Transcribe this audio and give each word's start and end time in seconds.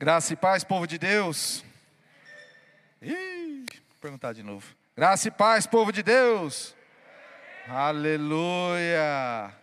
Graça 0.00 0.32
e 0.32 0.36
paz, 0.36 0.64
povo 0.64 0.86
de 0.86 0.96
Deus. 0.96 1.62
Ih, 3.02 3.66
vou 3.68 3.98
perguntar 4.00 4.32
de 4.32 4.42
novo. 4.42 4.74
Graça 4.96 5.28
e 5.28 5.30
paz, 5.30 5.66
povo 5.66 5.92
de 5.92 6.02
Deus. 6.02 6.74
Aleluia. 7.68 9.54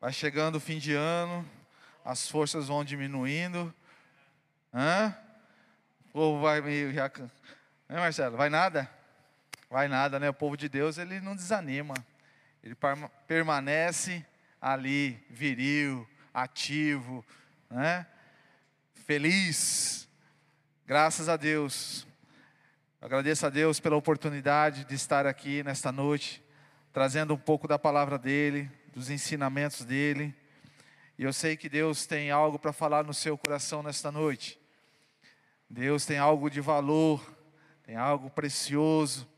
Vai 0.00 0.12
chegando 0.12 0.56
o 0.56 0.60
fim 0.60 0.78
de 0.78 0.92
ano, 0.92 1.48
as 2.04 2.28
forças 2.28 2.66
vão 2.66 2.84
diminuindo. 2.84 3.72
Hã? 4.74 5.16
O 6.06 6.12
povo 6.14 6.42
vai 6.42 6.60
meio 6.60 6.92
já. 6.92 7.08
Né, 7.88 8.00
Marcelo? 8.00 8.36
Vai 8.36 8.50
nada? 8.50 8.90
Vai 9.70 9.86
nada, 9.86 10.18
né? 10.18 10.28
O 10.28 10.34
povo 10.34 10.56
de 10.56 10.68
Deus, 10.68 10.98
ele 10.98 11.20
não 11.20 11.36
desanima. 11.36 11.94
Ele 12.64 12.76
permanece 13.24 14.26
ali, 14.60 15.24
viril, 15.30 16.08
ativo, 16.34 17.24
né? 17.70 18.04
Feliz. 19.10 20.08
Graças 20.86 21.28
a 21.28 21.36
Deus. 21.36 22.06
Agradeço 23.02 23.44
a 23.44 23.50
Deus 23.50 23.80
pela 23.80 23.96
oportunidade 23.96 24.84
de 24.84 24.94
estar 24.94 25.26
aqui 25.26 25.64
nesta 25.64 25.90
noite, 25.90 26.40
trazendo 26.92 27.34
um 27.34 27.36
pouco 27.36 27.66
da 27.66 27.76
palavra 27.76 28.16
dele, 28.16 28.70
dos 28.94 29.10
ensinamentos 29.10 29.84
dele. 29.84 30.32
E 31.18 31.24
eu 31.24 31.32
sei 31.32 31.56
que 31.56 31.68
Deus 31.68 32.06
tem 32.06 32.30
algo 32.30 32.56
para 32.56 32.72
falar 32.72 33.02
no 33.02 33.12
seu 33.12 33.36
coração 33.36 33.82
nesta 33.82 34.12
noite. 34.12 34.56
Deus 35.68 36.06
tem 36.06 36.16
algo 36.16 36.48
de 36.48 36.60
valor, 36.60 37.36
tem 37.82 37.96
algo 37.96 38.30
precioso, 38.30 39.28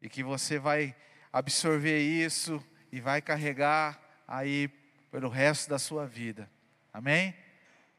e 0.00 0.08
que 0.08 0.22
você 0.22 0.60
vai 0.60 0.94
absorver 1.32 1.98
isso 1.98 2.64
e 2.92 3.00
vai 3.00 3.20
carregar 3.20 4.00
aí 4.28 4.68
pelo 5.10 5.28
resto 5.28 5.68
da 5.68 5.78
sua 5.80 6.06
vida. 6.06 6.48
Amém? 6.92 7.34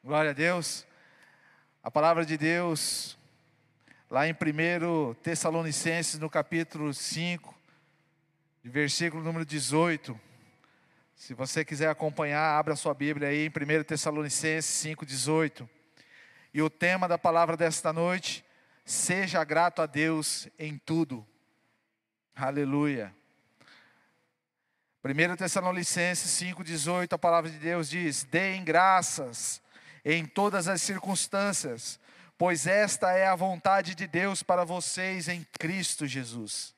Glória 0.02 0.32
a 0.32 0.34
Deus. 0.34 0.88
A 1.86 1.92
palavra 1.92 2.26
de 2.26 2.38
Deus, 2.38 3.18
lá 4.10 4.26
em 4.26 4.32
1 4.32 5.16
Tessalonicenses, 5.16 6.18
no 6.18 6.30
capítulo 6.30 6.94
5, 6.94 7.54
versículo 8.64 9.22
número 9.22 9.44
18. 9.44 10.18
Se 11.14 11.34
você 11.34 11.66
quiser 11.66 11.90
acompanhar, 11.90 12.58
abra 12.58 12.78
sua 12.78 12.94
Bíblia 12.94 13.28
aí 13.28 13.48
em 13.48 13.50
1 13.50 13.84
Tessalonicenses 13.84 14.74
5, 14.76 15.06
18. 15.06 15.70
E 16.54 16.62
o 16.62 16.70
tema 16.70 17.06
da 17.06 17.18
palavra 17.18 17.58
desta 17.58 17.92
noite, 17.92 18.46
seja 18.86 19.44
grato 19.44 19.82
a 19.82 19.86
Deus 19.86 20.48
em 20.58 20.78
tudo. 20.78 21.28
Aleluia. 22.34 23.14
1 25.04 25.36
Tessalonicenses 25.36 26.32
5,18, 26.32 27.12
a 27.12 27.18
palavra 27.18 27.52
de 27.52 27.58
Deus 27.58 27.90
diz: 27.90 28.24
Deem 28.24 28.64
graças 28.64 29.62
em 30.06 30.26
todas 30.26 30.68
as 30.68 30.82
circunstâncias, 30.82 32.00
pois 32.38 32.68
esta 32.68 33.12
é 33.12 33.28
a 33.28 33.36
vontade 33.36 33.96
de 33.96 34.08
Deus 34.08 34.44
para 34.44 34.64
vocês 34.64 35.28
em 35.28 35.46
Cristo 35.60 36.06
Jesus. 36.06 36.76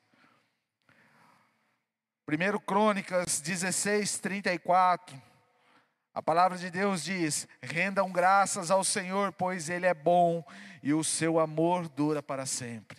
1 2.28 2.58
Crônicas 2.60 3.40
16, 3.40 4.18
34. 4.18 5.22
A 6.12 6.22
palavra 6.22 6.58
de 6.58 6.70
Deus 6.70 7.04
diz: 7.04 7.46
rendam 7.62 8.10
graças 8.10 8.70
ao 8.70 8.82
Senhor, 8.82 9.32
pois 9.32 9.68
Ele 9.68 9.86
é 9.86 9.94
bom 9.94 10.44
e 10.82 10.92
o 10.92 11.04
seu 11.04 11.38
amor 11.38 11.88
dura 11.88 12.22
para 12.22 12.46
sempre. 12.46 12.98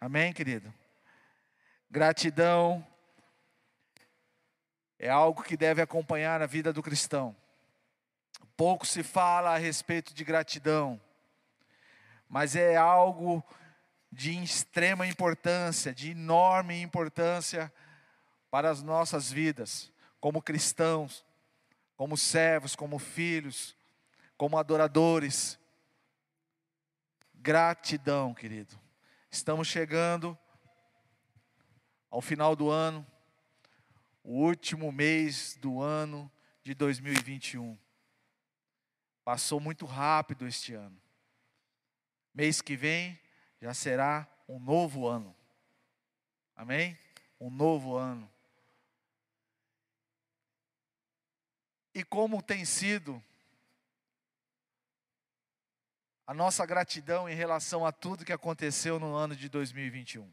Amém, 0.00 0.32
querido? 0.32 0.72
Gratidão 1.90 2.86
é 4.98 5.08
algo 5.08 5.42
que 5.42 5.56
deve 5.56 5.80
acompanhar 5.80 6.42
a 6.42 6.46
vida 6.46 6.72
do 6.72 6.82
cristão. 6.82 7.34
Pouco 8.58 8.84
se 8.84 9.04
fala 9.04 9.54
a 9.54 9.56
respeito 9.56 10.12
de 10.12 10.24
gratidão, 10.24 11.00
mas 12.28 12.56
é 12.56 12.74
algo 12.74 13.40
de 14.10 14.36
extrema 14.42 15.06
importância, 15.06 15.94
de 15.94 16.10
enorme 16.10 16.82
importância 16.82 17.72
para 18.50 18.68
as 18.68 18.82
nossas 18.82 19.30
vidas, 19.30 19.92
como 20.20 20.42
cristãos, 20.42 21.24
como 21.96 22.16
servos, 22.16 22.74
como 22.74 22.98
filhos, 22.98 23.76
como 24.36 24.58
adoradores. 24.58 25.56
Gratidão, 27.34 28.34
querido. 28.34 28.76
Estamos 29.30 29.68
chegando 29.68 30.36
ao 32.10 32.20
final 32.20 32.56
do 32.56 32.70
ano, 32.70 33.06
o 34.24 34.32
último 34.32 34.90
mês 34.90 35.56
do 35.60 35.80
ano 35.80 36.28
de 36.64 36.74
2021. 36.74 37.78
Passou 39.28 39.60
muito 39.60 39.84
rápido 39.84 40.46
este 40.46 40.72
ano. 40.72 40.98
Mês 42.32 42.62
que 42.62 42.74
vem 42.74 43.20
já 43.60 43.74
será 43.74 44.26
um 44.48 44.58
novo 44.58 45.06
ano. 45.06 45.36
Amém? 46.56 46.98
Um 47.38 47.50
novo 47.50 47.94
ano. 47.94 48.32
E 51.92 52.02
como 52.02 52.40
tem 52.40 52.64
sido 52.64 53.22
a 56.26 56.32
nossa 56.32 56.64
gratidão 56.64 57.28
em 57.28 57.34
relação 57.34 57.84
a 57.84 57.92
tudo 57.92 58.24
que 58.24 58.32
aconteceu 58.32 58.98
no 58.98 59.14
ano 59.14 59.36
de 59.36 59.50
2021. 59.50 60.32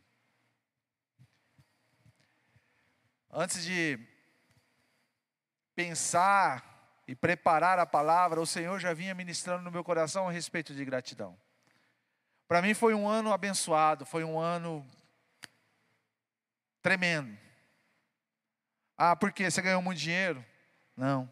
Antes 3.30 3.62
de 3.66 4.00
pensar 5.76 6.75
e 7.08 7.16
preparar 7.16 7.78
a 7.78 7.86
palavra, 7.86 8.42
o 8.42 8.46
Senhor 8.46 8.80
já 8.80 8.94
vinha 8.94 9.14
ministrando 9.14 9.64
no 9.64 9.72
meu 9.72 9.84
coração 9.84 10.28
a 10.28 10.32
respeito 10.32 10.74
de 10.74 10.84
gratidão. 10.84 11.38
Para 12.48 12.62
mim 12.62 12.74
foi 12.74 12.94
um 12.94 13.08
ano 13.08 13.32
abençoado, 13.32 14.06
foi 14.06 14.24
um 14.24 14.40
ano 14.40 14.86
tremendo. 16.82 17.38
Ah, 18.98 19.16
por 19.16 19.32
quê? 19.32 19.50
Você 19.50 19.62
ganhou 19.62 19.82
muito 19.82 20.00
dinheiro? 20.00 20.44
Não. 20.96 21.32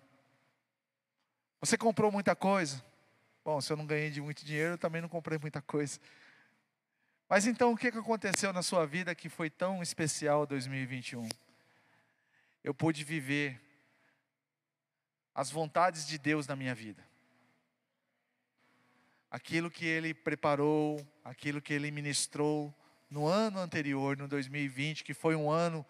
Você 1.60 1.78
comprou 1.78 2.12
muita 2.12 2.36
coisa? 2.36 2.84
Bom, 3.46 3.62
se 3.62 3.72
eu 3.72 3.78
não 3.78 3.86
ganhei 3.86 4.10
de 4.10 4.22
muito 4.22 4.46
dinheiro, 4.46 4.74
eu 4.74 4.78
também 4.78 5.02
não 5.02 5.10
comprei 5.10 5.38
muita 5.38 5.62
coisa. 5.62 6.00
Mas 7.30 7.48
então, 7.48 7.72
o 7.72 7.78
que 7.78 7.88
aconteceu 7.88 8.52
na 8.52 8.62
sua 8.62 8.86
vida 8.86 9.16
que 9.16 9.30
foi 9.30 9.50
tão 9.50 9.82
especial 9.82 10.46
2021? 10.46 11.28
Eu 12.64 12.74
pude 12.74 13.04
viver 13.04 13.60
as 15.34 15.50
vontades 15.50 16.06
de 16.06 16.18
Deus 16.18 16.48
na 16.48 16.56
minha 16.56 16.76
vida. 16.76 17.04
Aquilo 19.30 19.72
que 19.72 19.86
Ele 19.86 20.14
preparou, 20.14 21.06
aquilo 21.24 21.62
que 21.62 21.74
Ele 21.74 21.90
ministrou 21.90 22.74
no 23.10 23.28
ano 23.28 23.60
anterior, 23.60 24.18
no 24.18 24.28
2020, 24.28 25.04
que 25.04 25.14
foi 25.14 25.36
um 25.36 25.50
ano 25.50 25.86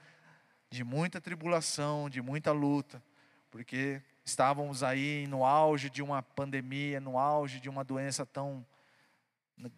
de 0.70 0.84
muita 0.84 1.22
tribulação, 1.22 2.10
de 2.10 2.22
muita 2.22 2.52
luta, 2.52 3.04
porque 3.52 4.02
estávamos 4.26 4.82
aí 4.82 5.28
no 5.28 5.46
auge 5.46 5.90
de 5.90 6.02
uma 6.02 6.24
pandemia, 6.24 7.00
no 7.00 7.18
auge 7.18 7.60
de 7.60 7.70
uma 7.70 7.84
doença 7.84 8.26
tão 8.26 8.66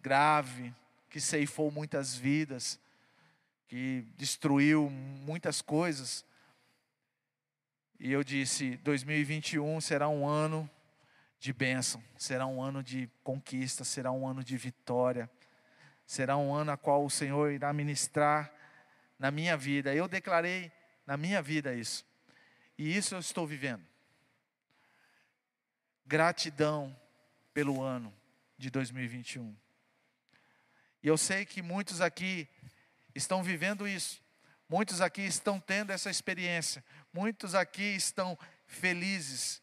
grave, 0.00 0.72
que 1.10 1.20
ceifou 1.20 1.70
muitas 1.70 2.14
vidas, 2.14 2.80
que 3.68 4.06
destruiu 4.16 4.88
muitas 4.90 5.60
coisas. 5.60 6.24
E 7.98 8.12
eu 8.12 8.22
disse: 8.22 8.76
2021 8.78 9.80
será 9.80 10.08
um 10.08 10.26
ano 10.26 10.68
de 11.38 11.52
bênção, 11.52 12.02
será 12.16 12.46
um 12.46 12.62
ano 12.62 12.82
de 12.82 13.10
conquista, 13.22 13.84
será 13.84 14.10
um 14.12 14.26
ano 14.26 14.42
de 14.42 14.56
vitória, 14.56 15.30
será 16.06 16.36
um 16.36 16.54
ano 16.54 16.72
a 16.72 16.76
qual 16.76 17.04
o 17.04 17.10
Senhor 17.10 17.52
irá 17.52 17.72
ministrar 17.72 18.52
na 19.18 19.30
minha 19.30 19.56
vida. 19.56 19.94
Eu 19.94 20.08
declarei 20.08 20.70
na 21.06 21.16
minha 21.16 21.40
vida 21.40 21.74
isso, 21.74 22.04
e 22.76 22.96
isso 22.96 23.14
eu 23.14 23.18
estou 23.18 23.46
vivendo. 23.46 23.84
Gratidão 26.04 26.96
pelo 27.52 27.82
ano 27.82 28.14
de 28.58 28.70
2021. 28.70 29.56
E 31.02 31.08
eu 31.08 31.16
sei 31.16 31.44
que 31.44 31.62
muitos 31.62 32.00
aqui 32.00 32.48
estão 33.14 33.42
vivendo 33.42 33.86
isso. 33.86 34.20
Muitos 34.68 35.00
aqui 35.00 35.22
estão 35.22 35.60
tendo 35.60 35.92
essa 35.92 36.10
experiência, 36.10 36.84
muitos 37.16 37.54
aqui 37.54 37.96
estão 37.96 38.38
felizes, 38.66 39.62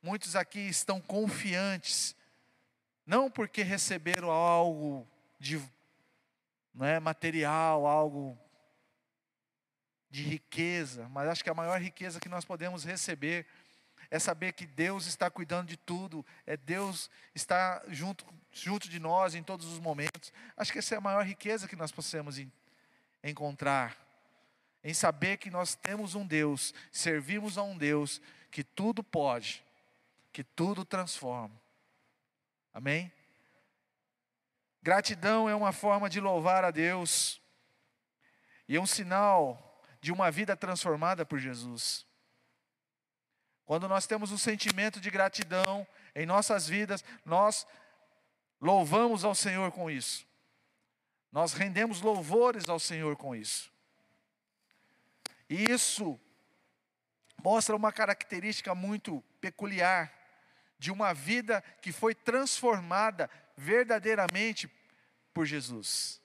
muitos 0.00 0.36
aqui 0.36 0.60
estão 0.60 1.00
confiantes, 1.00 2.14
não 3.04 3.28
porque 3.28 3.64
receberam 3.64 4.30
algo 4.30 5.04
de 5.40 5.60
é 6.80 7.00
material, 7.00 7.86
algo 7.88 8.38
de 10.08 10.22
riqueza, 10.22 11.08
mas 11.08 11.28
acho 11.28 11.42
que 11.42 11.50
a 11.50 11.54
maior 11.54 11.80
riqueza 11.80 12.20
que 12.20 12.28
nós 12.28 12.44
podemos 12.44 12.84
receber 12.84 13.46
é 14.08 14.18
saber 14.20 14.52
que 14.52 14.64
Deus 14.64 15.06
está 15.06 15.28
cuidando 15.28 15.66
de 15.66 15.76
tudo, 15.76 16.24
é 16.46 16.56
Deus 16.56 17.10
está 17.34 17.82
junto, 17.88 18.24
junto 18.52 18.88
de 18.88 19.00
nós 19.00 19.34
em 19.34 19.42
todos 19.42 19.66
os 19.66 19.80
momentos. 19.80 20.32
Acho 20.56 20.72
que 20.72 20.78
essa 20.78 20.94
é 20.94 20.98
a 20.98 21.00
maior 21.00 21.26
riqueza 21.26 21.66
que 21.66 21.74
nós 21.74 21.90
possamos 21.90 22.40
encontrar 23.24 24.01
em 24.84 24.92
saber 24.92 25.36
que 25.36 25.50
nós 25.50 25.74
temos 25.74 26.14
um 26.14 26.26
Deus, 26.26 26.74
servimos 26.90 27.56
a 27.56 27.62
um 27.62 27.76
Deus 27.76 28.20
que 28.50 28.64
tudo 28.64 29.02
pode, 29.02 29.64
que 30.32 30.42
tudo 30.42 30.84
transforma. 30.84 31.60
Amém? 32.72 33.12
Gratidão 34.82 35.48
é 35.48 35.54
uma 35.54 35.72
forma 35.72 36.10
de 36.10 36.20
louvar 36.20 36.64
a 36.64 36.70
Deus 36.70 37.40
e 38.66 38.76
é 38.76 38.80
um 38.80 38.86
sinal 38.86 39.80
de 40.00 40.10
uma 40.10 40.30
vida 40.30 40.56
transformada 40.56 41.24
por 41.24 41.38
Jesus. 41.38 42.04
Quando 43.64 43.88
nós 43.88 44.06
temos 44.06 44.32
um 44.32 44.38
sentimento 44.38 45.00
de 45.00 45.10
gratidão 45.10 45.86
em 46.14 46.26
nossas 46.26 46.68
vidas, 46.68 47.04
nós 47.24 47.66
louvamos 48.60 49.24
ao 49.24 49.34
Senhor 49.34 49.70
com 49.70 49.90
isso. 49.90 50.26
Nós 51.30 51.52
rendemos 51.52 52.02
louvores 52.02 52.68
ao 52.68 52.78
Senhor 52.78 53.16
com 53.16 53.34
isso. 53.34 53.71
E 55.52 55.70
isso 55.70 56.18
mostra 57.44 57.76
uma 57.76 57.92
característica 57.92 58.74
muito 58.74 59.22
peculiar 59.38 60.10
de 60.78 60.90
uma 60.90 61.12
vida 61.12 61.60
que 61.82 61.92
foi 61.92 62.14
transformada 62.14 63.28
verdadeiramente 63.54 64.66
por 65.34 65.44
Jesus. 65.44 66.22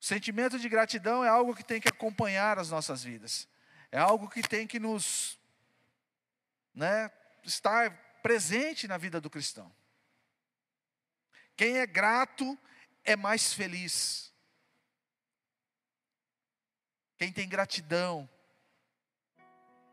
O 0.00 0.04
sentimento 0.04 0.60
de 0.60 0.68
gratidão 0.68 1.24
é 1.24 1.28
algo 1.28 1.56
que 1.56 1.64
tem 1.64 1.80
que 1.80 1.88
acompanhar 1.88 2.56
as 2.56 2.70
nossas 2.70 3.02
vidas. 3.02 3.48
É 3.90 3.98
algo 3.98 4.30
que 4.30 4.40
tem 4.40 4.64
que 4.64 4.78
nos 4.78 5.36
né, 6.72 7.10
estar 7.42 7.90
presente 8.22 8.86
na 8.86 8.96
vida 8.96 9.20
do 9.20 9.28
cristão. 9.28 9.74
Quem 11.56 11.78
é 11.78 11.86
grato 11.86 12.56
é 13.04 13.16
mais 13.16 13.52
feliz. 13.52 14.29
Quem 17.20 17.30
tem 17.30 17.46
gratidão, 17.46 18.26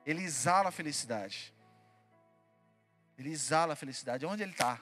ele 0.06 0.24
exala 0.24 0.69
a 0.69 0.71
felicidade. 0.71 1.53
Ele 3.18 3.29
exala 3.29 3.74
a 3.74 3.75
felicidade. 3.75 4.25
Onde 4.25 4.44
ele 4.44 4.53
está? 4.53 4.81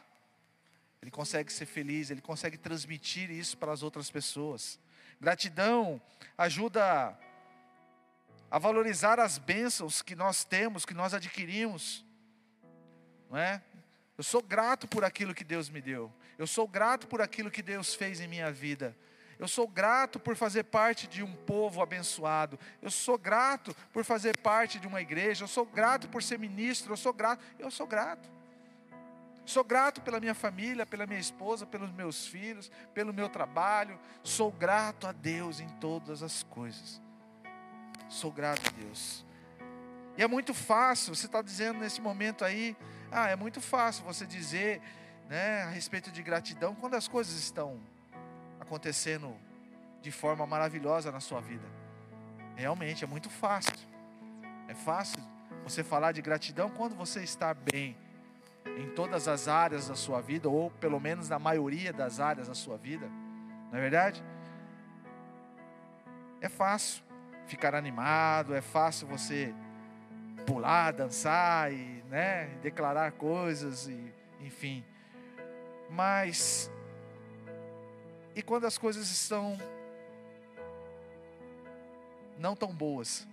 Ele 1.01 1.09
consegue 1.09 1.51
ser 1.51 1.65
feliz, 1.65 2.11
ele 2.11 2.21
consegue 2.21 2.55
transmitir 2.55 3.31
isso 3.31 3.57
para 3.57 3.71
as 3.71 3.81
outras 3.81 4.11
pessoas. 4.11 4.79
Gratidão 5.19 5.99
ajuda 6.37 7.17
a 8.51 8.59
valorizar 8.59 9.19
as 9.19 9.39
bênçãos 9.39 10.03
que 10.03 10.15
nós 10.15 10.43
temos, 10.43 10.85
que 10.85 10.93
nós 10.93 11.15
adquirimos. 11.15 12.05
Não 13.27 13.39
é? 13.39 13.59
Eu 14.15 14.23
sou 14.23 14.43
grato 14.43 14.87
por 14.87 15.03
aquilo 15.03 15.33
que 15.33 15.43
Deus 15.43 15.67
me 15.67 15.81
deu. 15.81 16.13
Eu 16.37 16.45
sou 16.45 16.67
grato 16.67 17.07
por 17.07 17.23
aquilo 17.23 17.49
que 17.49 17.63
Deus 17.63 17.95
fez 17.95 18.19
em 18.19 18.27
minha 18.27 18.51
vida. 18.51 18.95
Eu 19.37 19.47
sou 19.47 19.67
grato 19.67 20.19
por 20.19 20.35
fazer 20.35 20.63
parte 20.63 21.07
de 21.07 21.21
um 21.21 21.33
povo 21.33 21.81
abençoado. 21.81 22.57
Eu 22.81 22.89
sou 22.89 23.17
grato 23.17 23.75
por 23.91 24.03
fazer 24.05 24.37
parte 24.37 24.79
de 24.79 24.87
uma 24.87 25.01
igreja. 25.01 25.43
Eu 25.43 25.47
sou 25.47 25.65
grato 25.65 26.07
por 26.07 26.23
ser 26.23 26.39
ministro. 26.39 26.93
Eu 26.93 26.97
sou 26.97 27.11
grato. 27.11 27.43
Eu 27.59 27.69
sou 27.69 27.85
grato. 27.85 28.29
Sou 29.45 29.63
grato 29.63 30.01
pela 30.01 30.19
minha 30.19 30.33
família, 30.33 30.85
pela 30.85 31.05
minha 31.05 31.19
esposa, 31.19 31.65
pelos 31.65 31.91
meus 31.91 32.25
filhos, 32.25 32.71
pelo 32.93 33.13
meu 33.13 33.29
trabalho. 33.29 33.99
Sou 34.23 34.51
grato 34.51 35.05
a 35.05 35.11
Deus 35.11 35.59
em 35.59 35.67
todas 35.79 36.23
as 36.23 36.41
coisas. 36.43 37.01
Sou 38.09 38.31
grato 38.31 38.67
a 38.67 38.71
Deus. 38.71 39.23
E 40.17 40.23
é 40.23 40.27
muito 40.27 40.53
fácil, 40.53 41.13
você 41.13 41.25
está 41.25 41.41
dizendo 41.41 41.79
nesse 41.79 42.01
momento 42.01 42.45
aí, 42.45 42.75
ah, 43.11 43.27
é 43.27 43.35
muito 43.35 43.59
fácil 43.59 44.03
você 44.05 44.25
dizer 44.25 44.81
né, 45.27 45.63
a 45.63 45.69
respeito 45.69 46.09
de 46.09 46.23
gratidão 46.23 46.73
quando 46.73 46.95
as 46.95 47.07
coisas 47.07 47.35
estão 47.35 47.79
acontecendo 48.65 49.35
de 50.01 50.11
forma 50.11 50.45
maravilhosa 50.45 51.11
na 51.11 51.19
sua 51.19 51.39
vida. 51.39 51.65
Realmente 52.55 53.03
é 53.03 53.07
muito 53.07 53.29
fácil. 53.29 53.73
É 54.67 54.73
fácil 54.73 55.21
você 55.63 55.83
falar 55.83 56.11
de 56.11 56.21
gratidão 56.21 56.69
quando 56.69 56.95
você 56.95 57.23
está 57.23 57.53
bem 57.53 57.95
em 58.77 58.89
todas 58.89 59.27
as 59.27 59.47
áreas 59.47 59.87
da 59.87 59.95
sua 59.95 60.21
vida, 60.21 60.49
ou 60.49 60.71
pelo 60.71 60.99
menos 60.99 61.29
na 61.29 61.39
maioria 61.39 61.93
das 61.93 62.19
áreas 62.19 62.47
da 62.47 62.55
sua 62.55 62.77
vida. 62.77 63.07
Não 63.71 63.77
é 63.77 63.81
verdade? 63.81 64.23
É 66.41 66.49
fácil 66.49 67.03
ficar 67.47 67.75
animado, 67.75 68.55
é 68.55 68.61
fácil 68.61 69.07
você 69.07 69.53
pular, 70.45 70.91
dançar 70.91 71.71
e, 71.71 72.03
né, 72.09 72.45
declarar 72.61 73.11
coisas 73.13 73.87
e, 73.87 74.13
enfim. 74.41 74.83
Mas 75.89 76.71
e 78.35 78.41
quando 78.41 78.65
as 78.65 78.77
coisas 78.77 79.09
estão 79.09 79.57
não 82.37 82.55
tão 82.55 82.75
boas? 82.75 83.25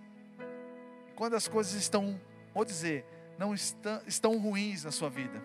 Quando 1.15 1.35
as 1.35 1.47
coisas 1.47 1.73
estão, 1.73 2.19
vou 2.53 2.63
dizer, 2.63 3.05
não 3.37 3.53
estão, 3.53 4.01
estão 4.07 4.37
ruins 4.37 4.85
na 4.85 4.91
sua 4.91 5.09
vida? 5.09 5.43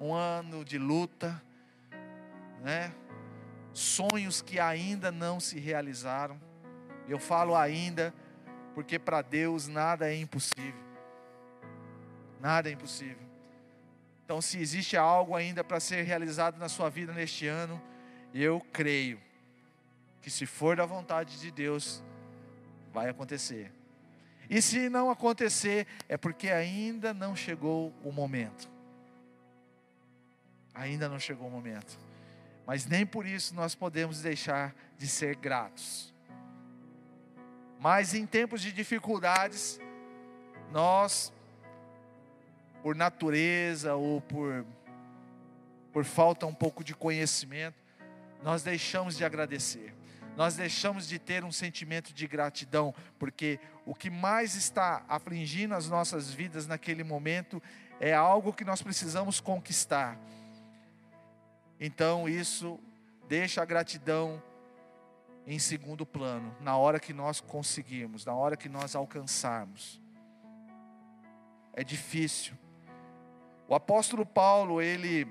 Um 0.00 0.14
ano 0.14 0.64
de 0.64 0.78
luta, 0.78 1.40
né? 2.62 2.92
Sonhos 3.72 4.42
que 4.42 4.58
ainda 4.58 5.12
não 5.12 5.38
se 5.38 5.60
realizaram. 5.60 6.40
Eu 7.08 7.18
falo 7.18 7.54
ainda, 7.54 8.12
porque 8.74 8.98
para 8.98 9.22
Deus 9.22 9.68
nada 9.68 10.10
é 10.10 10.16
impossível. 10.16 10.82
Nada 12.40 12.68
é 12.68 12.72
impossível. 12.72 13.31
Então, 14.24 14.40
se 14.40 14.58
existe 14.58 14.96
algo 14.96 15.34
ainda 15.34 15.62
para 15.62 15.80
ser 15.80 16.02
realizado 16.02 16.58
na 16.58 16.68
sua 16.68 16.88
vida 16.88 17.12
neste 17.12 17.46
ano, 17.46 17.80
eu 18.32 18.60
creio 18.72 19.20
que 20.20 20.30
se 20.30 20.46
for 20.46 20.76
da 20.76 20.86
vontade 20.86 21.38
de 21.38 21.50
Deus, 21.50 22.02
vai 22.92 23.08
acontecer. 23.08 23.72
E 24.48 24.60
se 24.62 24.88
não 24.88 25.10
acontecer, 25.10 25.86
é 26.08 26.16
porque 26.16 26.50
ainda 26.50 27.12
não 27.12 27.34
chegou 27.34 27.92
o 28.04 28.12
momento. 28.12 28.70
Ainda 30.74 31.08
não 31.08 31.18
chegou 31.18 31.48
o 31.48 31.50
momento. 31.50 31.98
Mas 32.66 32.86
nem 32.86 33.04
por 33.04 33.26
isso 33.26 33.54
nós 33.54 33.74
podemos 33.74 34.20
deixar 34.22 34.74
de 34.96 35.08
ser 35.08 35.36
gratos. 35.36 36.12
Mas 37.80 38.14
em 38.14 38.24
tempos 38.24 38.62
de 38.62 38.70
dificuldades, 38.70 39.80
nós 40.70 41.32
por 42.82 42.96
natureza 42.96 43.94
ou 43.94 44.20
por, 44.20 44.64
por 45.92 46.04
falta 46.04 46.46
um 46.46 46.54
pouco 46.54 46.82
de 46.82 46.94
conhecimento, 46.94 47.76
nós 48.42 48.62
deixamos 48.62 49.16
de 49.16 49.24
agradecer, 49.24 49.94
nós 50.36 50.56
deixamos 50.56 51.06
de 51.06 51.18
ter 51.18 51.44
um 51.44 51.52
sentimento 51.52 52.12
de 52.12 52.26
gratidão, 52.26 52.94
porque 53.18 53.60
o 53.86 53.94
que 53.94 54.10
mais 54.10 54.54
está 54.54 55.04
afligindo 55.08 55.74
as 55.74 55.88
nossas 55.88 56.32
vidas 56.32 56.66
naquele 56.66 57.04
momento 57.04 57.62
é 58.00 58.12
algo 58.12 58.52
que 58.52 58.64
nós 58.64 58.82
precisamos 58.82 59.40
conquistar. 59.40 60.18
Então 61.78 62.28
isso 62.28 62.80
deixa 63.28 63.62
a 63.62 63.64
gratidão 63.64 64.42
em 65.46 65.58
segundo 65.58 66.06
plano, 66.06 66.54
na 66.60 66.76
hora 66.76 67.00
que 67.00 67.12
nós 67.12 67.40
conseguirmos, 67.40 68.24
na 68.24 68.34
hora 68.34 68.56
que 68.56 68.68
nós 68.68 68.94
alcançarmos. 68.94 70.00
É 71.72 71.82
difícil, 71.82 72.54
o 73.68 73.74
apóstolo 73.74 74.24
Paulo, 74.26 74.80
ele 74.80 75.26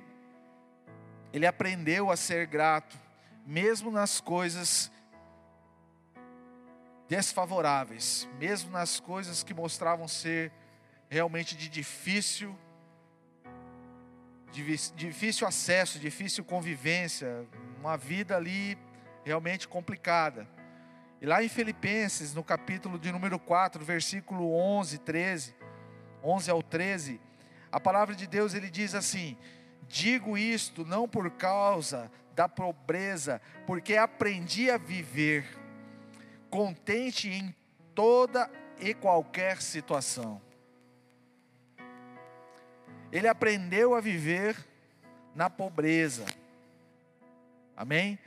ele 1.34 1.46
aprendeu 1.46 2.12
a 2.12 2.18
ser 2.18 2.46
grato, 2.46 2.98
mesmo 3.46 3.90
nas 3.90 4.20
coisas 4.20 4.92
desfavoráveis, 7.08 8.28
mesmo 8.38 8.70
nas 8.72 9.00
coisas 9.00 9.44
que 9.44 9.54
mostravam 9.54 10.08
ser 10.08 10.52
realmente 11.10 11.56
de 11.56 11.70
difícil 11.70 12.58
difícil 14.96 15.48
acesso, 15.48 15.98
difícil 15.98 16.44
convivência, 16.44 17.48
uma 17.80 17.96
vida 17.96 18.36
ali 18.36 18.78
realmente 19.24 19.68
complicada. 19.68 20.48
E 21.22 21.26
lá 21.26 21.44
em 21.44 21.48
Filipenses, 21.48 22.34
no 22.34 22.44
capítulo 22.44 23.00
de 23.00 23.12
número 23.12 23.40
4, 23.40 23.84
versículo 23.86 24.54
11, 24.54 24.98
13, 24.98 25.56
11 26.24 26.52
ao 26.52 26.62
13, 26.62 27.22
a 27.72 27.80
palavra 27.80 28.13
de 28.13 28.28
Deus 28.28 28.54
ele 28.54 28.70
diz 28.70 28.94
assim: 28.94 29.38
Digo 29.88 30.38
isto 30.38 30.86
não 30.86 31.08
por 31.08 31.30
causa 31.32 32.12
da 32.36 32.50
pobreza, 32.50 33.42
porque 33.66 33.96
aprendi 33.96 34.70
a 34.70 34.78
viver 34.78 35.46
contente 36.50 37.30
em 37.30 37.56
toda 37.96 38.50
e 38.80 38.94
qualquer 38.94 39.62
situação. 39.62 40.42
Ele 43.12 43.28
aprendeu 43.28 43.96
a 43.96 44.01
viver 44.01 44.56
na 45.36 45.50
pobreza. 45.50 46.25
Amém? 47.75 48.20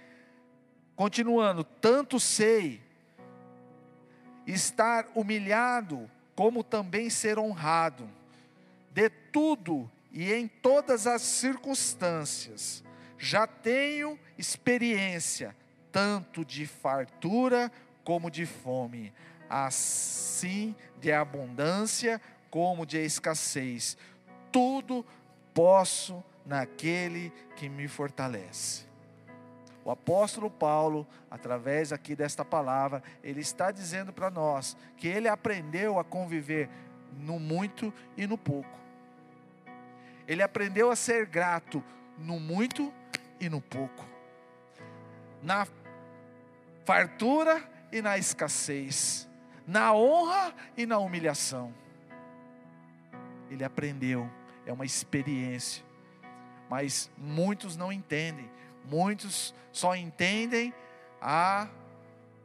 Continuando, 0.97 1.65
tanto 1.65 2.21
sei 2.21 2.81
estar 4.47 5.09
humilhado, 5.15 6.11
como 6.35 6.63
também 6.63 7.09
ser 7.09 7.39
honrado 7.39 8.09
de 8.95 9.11
tudo 9.11 9.91
e 10.13 10.33
em 10.33 10.47
todas 10.47 11.07
as 11.09 11.21
circunstâncias. 11.21 12.85
Já 13.19 13.47
tenho 13.47 14.19
experiência, 14.39 15.57
tanto 15.91 16.45
de 16.45 16.65
fartura 16.65 17.71
como 18.05 18.31
de 18.31 18.47
fome, 18.47 19.13
assim 19.51 20.75
de 21.01 21.11
abundância 21.11 22.21
como 22.49 22.87
de 22.87 22.99
escassez. 22.99 23.99
Tudo 24.53 25.05
posso 25.53 26.23
naquele 26.47 27.33
que 27.57 27.69
me 27.69 27.89
fortalece. 27.89 28.85
O 29.85 29.91
apóstolo 29.91 30.49
Paulo, 30.49 31.07
através 31.31 31.93
aqui 31.93 32.15
desta 32.15 32.45
palavra, 32.45 33.03
ele 33.23 33.41
está 33.41 33.71
dizendo 33.71 34.13
para 34.13 34.31
nós 34.31 34.77
que 34.97 35.09
ele 35.09 35.29
aprendeu 35.29 35.99
a 35.99 36.05
conviver 36.05 36.71
no 37.13 37.39
muito 37.39 37.93
e 38.17 38.27
no 38.27 38.39
pouco. 38.39 38.84
Ele 40.27 40.43
aprendeu 40.43 40.91
a 40.91 40.97
ser 40.97 41.27
grato 41.27 41.83
no 42.19 42.39
muito 42.41 42.93
e 43.41 43.49
no 43.49 43.61
pouco. 43.61 44.07
Na 45.43 45.67
fartura 46.85 47.63
e 47.93 48.01
na 48.01 48.19
escassez, 48.19 49.29
na 49.67 49.95
honra 49.95 50.55
e 50.77 50.87
na 50.87 50.99
humilhação. 50.99 51.75
Ele 53.51 53.65
aprendeu, 53.65 54.31
é 54.67 54.73
uma 54.73 54.85
experiência. 54.85 55.85
Mas 56.69 57.11
muitos 57.17 57.77
não 57.77 57.93
entendem, 57.93 58.51
muitos 58.85 59.55
só 59.71 59.95
entendem 59.95 60.73
a 61.21 61.69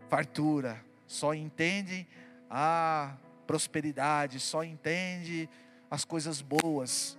fartura, 0.10 0.84
só 1.08 1.34
entendem 1.34 2.08
a 2.50 3.14
prosperidade, 3.46 4.40
só 4.40 4.64
entendem 4.64 5.50
as 5.90 6.06
coisas 6.06 6.42
boas. 6.42 7.19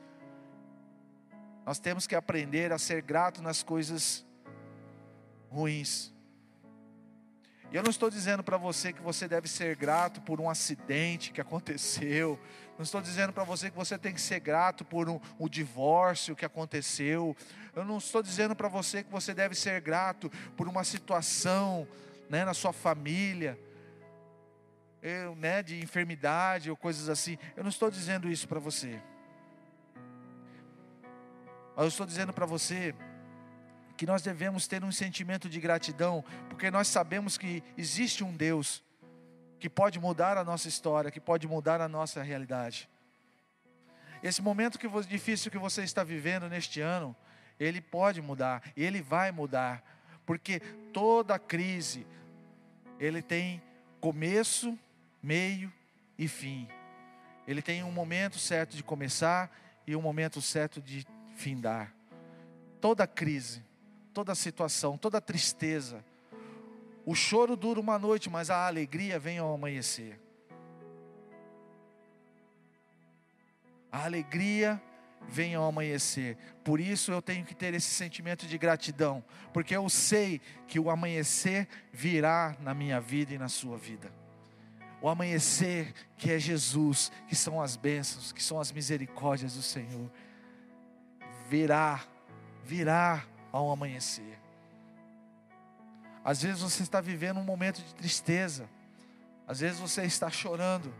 Nós 1.70 1.78
temos 1.78 2.04
que 2.04 2.16
aprender 2.16 2.72
a 2.72 2.78
ser 2.78 3.00
grato 3.00 3.40
nas 3.40 3.62
coisas 3.62 4.26
ruins. 5.48 6.12
E 7.70 7.76
eu 7.76 7.82
não 7.84 7.92
estou 7.92 8.10
dizendo 8.10 8.42
para 8.42 8.56
você 8.56 8.92
que 8.92 9.00
você 9.00 9.28
deve 9.28 9.46
ser 9.46 9.76
grato 9.76 10.20
por 10.20 10.40
um 10.40 10.50
acidente 10.50 11.30
que 11.30 11.38
aconteceu. 11.40 12.36
Não 12.76 12.82
estou 12.82 13.00
dizendo 13.00 13.32
para 13.32 13.44
você 13.44 13.70
que 13.70 13.76
você 13.76 13.96
tem 13.96 14.12
que 14.12 14.20
ser 14.20 14.40
grato 14.40 14.84
por 14.84 15.08
um, 15.08 15.20
um 15.38 15.48
divórcio 15.48 16.34
que 16.34 16.44
aconteceu. 16.44 17.36
Eu 17.72 17.84
não 17.84 17.98
estou 17.98 18.20
dizendo 18.20 18.56
para 18.56 18.66
você 18.66 19.04
que 19.04 19.12
você 19.12 19.32
deve 19.32 19.54
ser 19.54 19.80
grato 19.80 20.28
por 20.56 20.66
uma 20.66 20.82
situação 20.82 21.86
né, 22.28 22.44
na 22.44 22.52
sua 22.52 22.72
família, 22.72 23.56
eu, 25.00 25.36
né, 25.36 25.62
de 25.62 25.80
enfermidade 25.80 26.68
ou 26.68 26.76
coisas 26.76 27.08
assim. 27.08 27.38
Eu 27.56 27.62
não 27.62 27.70
estou 27.70 27.92
dizendo 27.92 28.28
isso 28.28 28.48
para 28.48 28.58
você. 28.58 29.00
Eu 31.80 31.88
estou 31.88 32.04
dizendo 32.04 32.30
para 32.30 32.44
você 32.44 32.94
que 33.96 34.04
nós 34.04 34.20
devemos 34.20 34.66
ter 34.66 34.84
um 34.84 34.92
sentimento 34.92 35.48
de 35.48 35.58
gratidão, 35.58 36.22
porque 36.50 36.70
nós 36.70 36.88
sabemos 36.88 37.38
que 37.38 37.62
existe 37.74 38.22
um 38.22 38.36
Deus 38.36 38.84
que 39.58 39.68
pode 39.68 39.98
mudar 39.98 40.36
a 40.36 40.44
nossa 40.44 40.68
história, 40.68 41.10
que 41.10 41.18
pode 41.18 41.48
mudar 41.48 41.80
a 41.80 41.88
nossa 41.88 42.22
realidade. 42.22 42.86
Esse 44.22 44.42
momento 44.42 44.78
que 44.78 44.86
difícil 45.08 45.50
que 45.50 45.56
você 45.56 45.82
está 45.82 46.04
vivendo 46.04 46.50
neste 46.50 46.82
ano, 46.82 47.16
ele 47.58 47.80
pode 47.80 48.20
mudar, 48.20 48.62
ele 48.76 49.00
vai 49.00 49.32
mudar, 49.32 49.82
porque 50.26 50.60
toda 50.92 51.38
crise 51.38 52.06
ele 52.98 53.22
tem 53.22 53.62
começo, 54.02 54.78
meio 55.22 55.72
e 56.18 56.28
fim. 56.28 56.68
Ele 57.48 57.62
tem 57.62 57.82
um 57.82 57.90
momento 57.90 58.38
certo 58.38 58.76
de 58.76 58.82
começar 58.82 59.50
e 59.86 59.96
um 59.96 60.02
momento 60.02 60.42
certo 60.42 60.82
de 60.82 61.06
findar. 61.40 61.94
Toda 62.80 63.06
crise 63.06 63.62
toda 64.12 64.34
situação, 64.34 64.96
toda 64.96 65.20
tristeza. 65.20 66.04
O 67.06 67.14
choro 67.14 67.56
dura 67.56 67.80
uma 67.80 67.98
noite, 67.98 68.28
mas 68.28 68.50
a 68.50 68.66
alegria 68.66 69.18
vem 69.18 69.38
ao 69.38 69.54
amanhecer. 69.54 70.20
A 73.90 74.04
alegria 74.04 74.80
vem 75.28 75.54
ao 75.54 75.64
amanhecer. 75.64 76.36
Por 76.62 76.78
isso 76.78 77.10
eu 77.10 77.20
tenho 77.20 77.44
que 77.44 77.54
ter 77.54 77.74
esse 77.74 77.90
sentimento 77.90 78.46
de 78.46 78.56
gratidão, 78.58 79.24
porque 79.52 79.74
eu 79.74 79.88
sei 79.88 80.40
que 80.68 80.78
o 80.78 80.90
amanhecer 80.90 81.66
virá 81.92 82.56
na 82.60 82.74
minha 82.74 83.00
vida 83.00 83.34
e 83.34 83.38
na 83.38 83.48
sua 83.48 83.76
vida. 83.76 84.12
O 85.02 85.08
amanhecer 85.08 85.94
que 86.16 86.30
é 86.30 86.38
Jesus, 86.38 87.10
que 87.26 87.34
são 87.34 87.60
as 87.60 87.74
bênçãos, 87.74 88.32
que 88.32 88.42
são 88.42 88.60
as 88.60 88.70
misericórdias 88.70 89.54
do 89.54 89.62
Senhor, 89.62 90.10
virá, 91.50 92.00
virá 92.64 93.24
ao 93.50 93.72
amanhecer. 93.72 94.38
Às 96.24 96.42
vezes 96.42 96.60
você 96.60 96.84
está 96.84 97.00
vivendo 97.00 97.40
um 97.40 97.44
momento 97.44 97.82
de 97.82 97.92
tristeza, 97.92 98.68
às 99.48 99.58
vezes 99.58 99.80
você 99.80 100.04
está 100.04 100.30
chorando, 100.30 100.94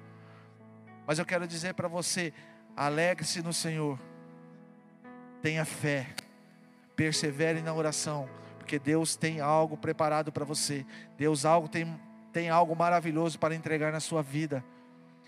mas 1.07 1.21
eu 1.21 1.25
quero 1.25 1.47
dizer 1.47 1.75
para 1.75 1.87
você: 1.87 2.33
alegre-se 2.77 3.43
no 3.43 3.53
Senhor, 3.53 3.97
tenha 5.41 5.65
fé, 5.65 6.09
persevere 6.97 7.63
na 7.63 7.73
oração, 7.73 8.29
porque 8.59 8.77
Deus 8.77 9.15
tem 9.15 9.41
algo 9.41 9.77
preparado 9.77 10.33
para 10.33 10.45
você, 10.45 10.85
Deus 11.17 11.45
algo 11.45 11.69
tem, 11.69 12.01
tem 12.33 12.51
algo 12.51 12.75
maravilhoso 12.75 13.39
para 13.39 13.55
entregar 13.55 13.93
na 13.93 14.01
sua 14.01 14.21
vida. 14.21 14.65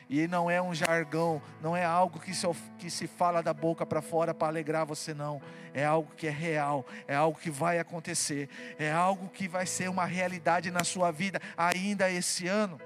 E 0.08 0.26
não 0.26 0.50
é 0.50 0.60
um 0.60 0.74
jargão, 0.74 1.40
não 1.60 1.76
é 1.76 1.84
algo 1.84 2.20
que 2.20 2.34
se, 2.34 2.46
que 2.78 2.90
se 2.90 3.06
fala 3.06 3.42
da 3.42 3.54
boca 3.54 3.86
para 3.86 4.02
fora 4.02 4.34
para 4.34 4.48
alegrar 4.48 4.84
você, 4.84 5.14
não. 5.14 5.40
É 5.72 5.84
algo 5.84 6.12
que 6.14 6.26
é 6.26 6.30
real, 6.30 6.84
é 7.08 7.14
algo 7.14 7.38
que 7.38 7.50
vai 7.50 7.78
acontecer, 7.78 8.48
é 8.78 8.90
algo 8.92 9.28
que 9.28 9.48
vai 9.48 9.66
ser 9.66 9.88
uma 9.88 10.04
realidade 10.04 10.70
na 10.70 10.84
sua 10.84 11.10
vida 11.10 11.40
ainda 11.56 12.10
esse 12.10 12.46
ano. 12.46 12.80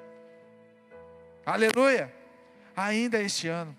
Aleluia! 1.44 2.12
Ainda 2.76 3.20
este 3.20 3.48
ano. 3.48 3.76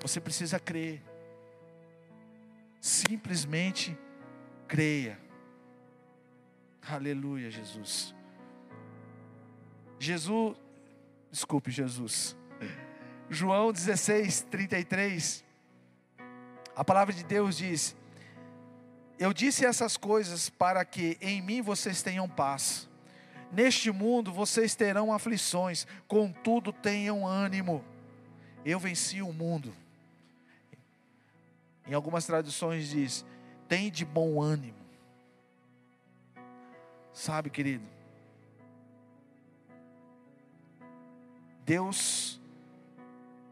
Você 0.00 0.20
precisa 0.20 0.58
crer. 0.58 1.02
Simplesmente 2.80 3.96
creia. 4.66 5.18
Aleluia, 6.88 7.50
Jesus. 7.50 8.14
Jesus 9.98 10.56
Desculpe, 11.30 11.70
Jesus. 11.70 12.36
João 13.28 13.72
16, 13.72 14.42
33. 14.50 15.44
A 16.74 16.84
palavra 16.84 17.14
de 17.14 17.22
Deus 17.22 17.56
diz: 17.56 17.96
Eu 19.18 19.32
disse 19.32 19.64
essas 19.64 19.96
coisas 19.96 20.50
para 20.50 20.84
que 20.84 21.16
em 21.20 21.40
mim 21.40 21.62
vocês 21.62 22.02
tenham 22.02 22.28
paz. 22.28 22.88
Neste 23.52 23.90
mundo 23.90 24.32
vocês 24.32 24.74
terão 24.74 25.12
aflições, 25.12 25.86
contudo 26.08 26.72
tenham 26.72 27.26
ânimo. 27.26 27.84
Eu 28.64 28.78
venci 28.78 29.22
o 29.22 29.32
mundo. 29.32 29.72
Em 31.86 31.94
algumas 31.94 32.26
traduções 32.26 32.88
diz: 32.88 33.24
tem 33.68 33.90
de 33.90 34.04
bom 34.04 34.42
ânimo. 34.42 34.78
Sabe, 37.12 37.50
querido, 37.50 37.84
Deus 41.70 42.40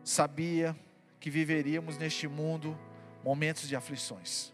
sabia 0.02 0.76
que 1.20 1.30
viveríamos 1.30 1.96
neste 1.96 2.26
mundo 2.26 2.76
momentos 3.22 3.68
de 3.68 3.76
aflições. 3.76 4.52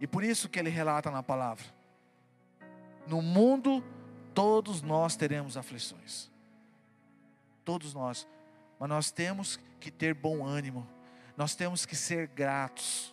E 0.00 0.06
por 0.06 0.22
isso 0.22 0.48
que 0.48 0.60
ele 0.60 0.70
relata 0.70 1.10
na 1.10 1.24
palavra: 1.24 1.64
No 3.04 3.20
mundo 3.20 3.82
todos 4.32 4.80
nós 4.80 5.16
teremos 5.16 5.56
aflições. 5.56 6.30
Todos 7.64 7.92
nós. 7.92 8.24
Mas 8.78 8.88
nós 8.88 9.10
temos 9.10 9.58
que 9.80 9.90
ter 9.90 10.14
bom 10.14 10.46
ânimo. 10.46 10.86
Nós 11.36 11.56
temos 11.56 11.84
que 11.84 11.96
ser 11.96 12.28
gratos. 12.28 13.12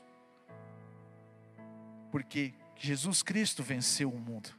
Porque 2.12 2.54
Jesus 2.76 3.24
Cristo 3.24 3.64
venceu 3.64 4.12
o 4.12 4.20
mundo. 4.20 4.56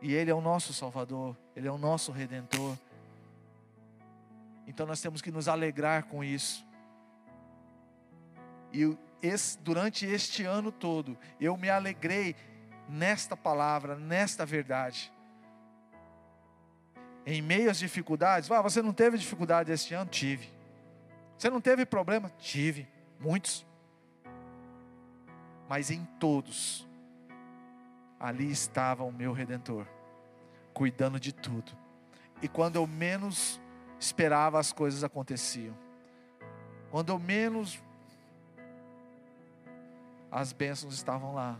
E 0.00 0.14
Ele 0.14 0.30
é 0.30 0.34
o 0.34 0.40
nosso 0.40 0.72
Salvador, 0.72 1.36
Ele 1.58 1.66
é 1.66 1.72
o 1.72 1.76
nosso 1.76 2.12
Redentor. 2.12 2.78
Então 4.64 4.86
nós 4.86 5.00
temos 5.00 5.20
que 5.20 5.32
nos 5.32 5.48
alegrar 5.48 6.04
com 6.04 6.22
isso. 6.22 6.64
E 8.72 8.96
esse, 9.20 9.58
durante 9.58 10.06
este 10.06 10.44
ano 10.44 10.70
todo, 10.70 11.18
eu 11.40 11.56
me 11.56 11.68
alegrei 11.68 12.36
nesta 12.88 13.36
palavra, 13.36 13.96
nesta 13.96 14.46
verdade. 14.46 15.12
Em 17.26 17.42
meio 17.42 17.68
às 17.68 17.78
dificuldades, 17.80 18.48
ah, 18.52 18.62
você 18.62 18.80
não 18.80 18.92
teve 18.92 19.18
dificuldade 19.18 19.72
este 19.72 19.94
ano? 19.94 20.08
Tive. 20.08 20.48
Você 21.36 21.50
não 21.50 21.60
teve 21.60 21.84
problema? 21.84 22.30
Tive, 22.38 22.86
muitos. 23.18 23.66
Mas 25.68 25.90
em 25.90 26.04
todos, 26.20 26.86
ali 28.20 28.48
estava 28.48 29.02
o 29.02 29.10
meu 29.10 29.32
redentor, 29.32 29.88
cuidando 30.78 31.18
de 31.18 31.32
tudo. 31.32 31.72
E 32.40 32.46
quando 32.46 32.76
eu 32.76 32.86
menos 32.86 33.60
esperava, 33.98 34.60
as 34.60 34.72
coisas 34.72 35.02
aconteciam. 35.02 35.76
Quando 36.88 37.08
eu 37.08 37.18
menos 37.18 37.82
as 40.30 40.52
bênçãos 40.52 40.94
estavam 40.94 41.34
lá. 41.34 41.58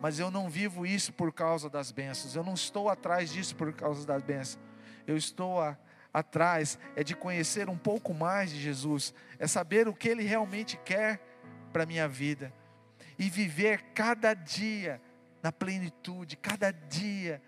Mas 0.00 0.20
eu 0.20 0.30
não 0.30 0.48
vivo 0.48 0.86
isso 0.86 1.12
por 1.12 1.32
causa 1.32 1.68
das 1.68 1.90
bênçãos. 1.90 2.36
Eu 2.36 2.44
não 2.44 2.54
estou 2.54 2.88
atrás 2.88 3.32
disso 3.32 3.56
por 3.56 3.72
causa 3.72 4.06
das 4.06 4.22
bênçãos. 4.22 4.62
Eu 5.04 5.16
estou 5.16 5.60
a, 5.60 5.76
atrás 6.12 6.78
é 6.94 7.02
de 7.02 7.16
conhecer 7.16 7.68
um 7.68 7.76
pouco 7.76 8.14
mais 8.14 8.50
de 8.50 8.60
Jesus, 8.60 9.12
é 9.36 9.48
saber 9.48 9.88
o 9.88 9.94
que 9.94 10.08
Ele 10.08 10.22
realmente 10.22 10.78
quer 10.84 11.20
para 11.72 11.82
a 11.82 11.86
minha 11.86 12.06
vida 12.06 12.54
e 13.18 13.28
viver 13.28 13.82
cada 13.94 14.32
dia 14.32 15.02
na 15.42 15.50
plenitude, 15.50 16.36
cada 16.36 16.70
dia 16.70 17.42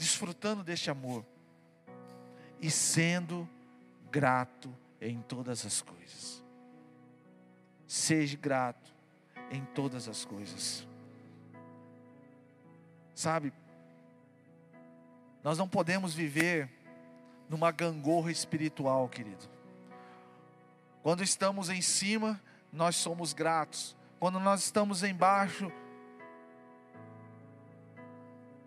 desfrutando 0.00 0.64
deste 0.64 0.90
amor 0.90 1.22
e 2.58 2.70
sendo 2.70 3.46
grato 4.10 4.74
em 4.98 5.20
todas 5.20 5.66
as 5.66 5.82
coisas. 5.82 6.42
Seja 7.86 8.38
grato 8.38 8.90
em 9.50 9.62
todas 9.62 10.08
as 10.08 10.24
coisas. 10.24 10.88
Sabe, 13.14 13.52
nós 15.44 15.58
não 15.58 15.68
podemos 15.68 16.14
viver 16.14 16.70
numa 17.46 17.70
gangorra 17.70 18.32
espiritual, 18.32 19.06
querido. 19.06 19.44
Quando 21.02 21.22
estamos 21.22 21.68
em 21.68 21.82
cima, 21.82 22.40
nós 22.72 22.96
somos 22.96 23.34
gratos. 23.34 23.94
Quando 24.18 24.40
nós 24.40 24.64
estamos 24.64 25.02
embaixo, 25.02 25.70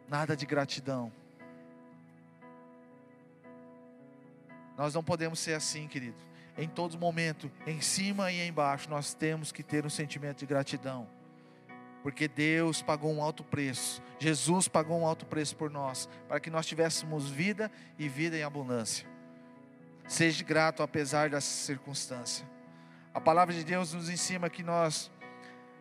nada 0.07 0.37
de 0.37 0.45
gratidão. 0.45 1.11
Nós 4.77 4.93
não 4.93 5.03
podemos 5.03 5.39
ser 5.39 5.53
assim, 5.53 5.87
querido. 5.87 6.17
Em 6.57 6.67
todo 6.67 6.97
momento, 6.97 7.51
em 7.65 7.81
cima 7.81 8.31
e 8.31 8.47
embaixo, 8.47 8.89
nós 8.89 9.13
temos 9.13 9.51
que 9.51 9.63
ter 9.63 9.85
um 9.85 9.89
sentimento 9.89 10.39
de 10.39 10.45
gratidão. 10.45 11.07
Porque 12.03 12.27
Deus 12.27 12.81
pagou 12.81 13.11
um 13.11 13.23
alto 13.23 13.43
preço. 13.43 14.01
Jesus 14.19 14.67
pagou 14.67 14.99
um 14.99 15.07
alto 15.07 15.25
preço 15.25 15.55
por 15.55 15.69
nós, 15.69 16.09
para 16.27 16.39
que 16.39 16.49
nós 16.49 16.65
tivéssemos 16.65 17.29
vida 17.29 17.71
e 17.97 18.07
vida 18.07 18.37
em 18.37 18.43
abundância. 18.43 19.07
Seja 20.07 20.43
grato 20.43 20.83
apesar 20.83 21.29
das 21.29 21.43
circunstâncias. 21.43 22.45
A 23.13 23.21
palavra 23.21 23.53
de 23.53 23.63
Deus 23.63 23.93
nos 23.93 24.09
ensina 24.09 24.49
que 24.49 24.63
nós 24.63 25.11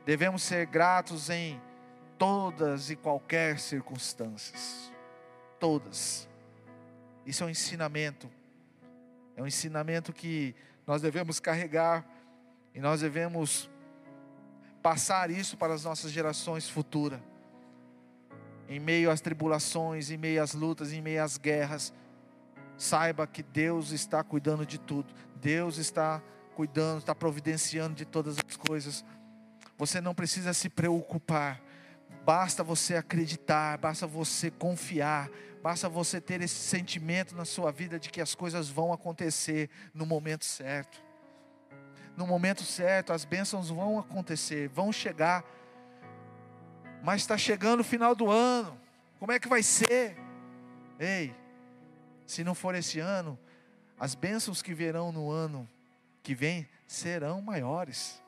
devemos 0.06 0.42
ser 0.42 0.66
gratos 0.66 1.28
em 1.28 1.60
todas 2.18 2.88
e 2.90 2.96
qualquer 2.96 3.58
circunstâncias. 3.58 4.92
Todas. 5.58 6.28
Isso 7.26 7.42
é 7.42 7.46
um 7.46 7.50
ensinamento 7.50 8.30
é 9.36 9.42
um 9.42 9.46
ensinamento 9.46 10.12
que 10.12 10.54
nós 10.86 11.02
devemos 11.02 11.40
carregar 11.40 12.04
e 12.74 12.80
nós 12.80 13.00
devemos 13.00 13.70
passar 14.82 15.30
isso 15.30 15.56
para 15.56 15.74
as 15.74 15.84
nossas 15.84 16.10
gerações 16.10 16.68
futuras. 16.68 17.20
Em 18.68 18.80
meio 18.80 19.10
às 19.10 19.20
tribulações, 19.20 20.10
em 20.10 20.16
meio 20.16 20.42
às 20.42 20.54
lutas, 20.54 20.92
em 20.92 21.00
meio 21.00 21.22
às 21.22 21.36
guerras, 21.36 21.92
saiba 22.76 23.26
que 23.26 23.42
Deus 23.42 23.92
está 23.92 24.22
cuidando 24.24 24.66
de 24.66 24.78
tudo. 24.78 25.12
Deus 25.36 25.78
está 25.78 26.22
cuidando, 26.54 26.98
está 26.98 27.14
providenciando 27.14 27.94
de 27.94 28.04
todas 28.04 28.36
as 28.38 28.56
coisas. 28.56 29.04
Você 29.78 30.00
não 30.00 30.14
precisa 30.14 30.52
se 30.52 30.68
preocupar. 30.68 31.60
Basta 32.24 32.62
você 32.62 32.94
acreditar, 32.94 33.78
basta 33.78 34.06
você 34.06 34.50
confiar, 34.50 35.28
Basta 35.62 35.88
você 35.88 36.20
ter 36.20 36.40
esse 36.40 36.56
sentimento 36.56 37.36
na 37.36 37.44
sua 37.44 37.70
vida 37.70 37.98
de 37.98 38.10
que 38.10 38.20
as 38.20 38.34
coisas 38.34 38.68
vão 38.68 38.92
acontecer 38.92 39.70
no 39.94 40.04
momento 40.04 40.44
certo. 40.44 41.00
No 42.16 42.26
momento 42.26 42.64
certo, 42.64 43.12
as 43.12 43.24
bênçãos 43.24 43.70
vão 43.70 43.98
acontecer, 43.98 44.68
vão 44.68 44.92
chegar. 44.92 45.44
Mas 47.02 47.22
está 47.22 47.38
chegando 47.38 47.80
o 47.80 47.84
final 47.84 48.14
do 48.14 48.28
ano. 48.28 48.78
Como 49.20 49.30
é 49.30 49.38
que 49.38 49.48
vai 49.48 49.62
ser? 49.62 50.16
Ei, 50.98 51.34
se 52.26 52.42
não 52.42 52.56
for 52.56 52.74
esse 52.74 52.98
ano, 52.98 53.38
as 53.98 54.16
bênçãos 54.16 54.62
que 54.62 54.74
virão 54.74 55.12
no 55.12 55.30
ano 55.30 55.68
que 56.24 56.34
vem 56.34 56.68
serão 56.88 57.40
maiores. 57.40 58.20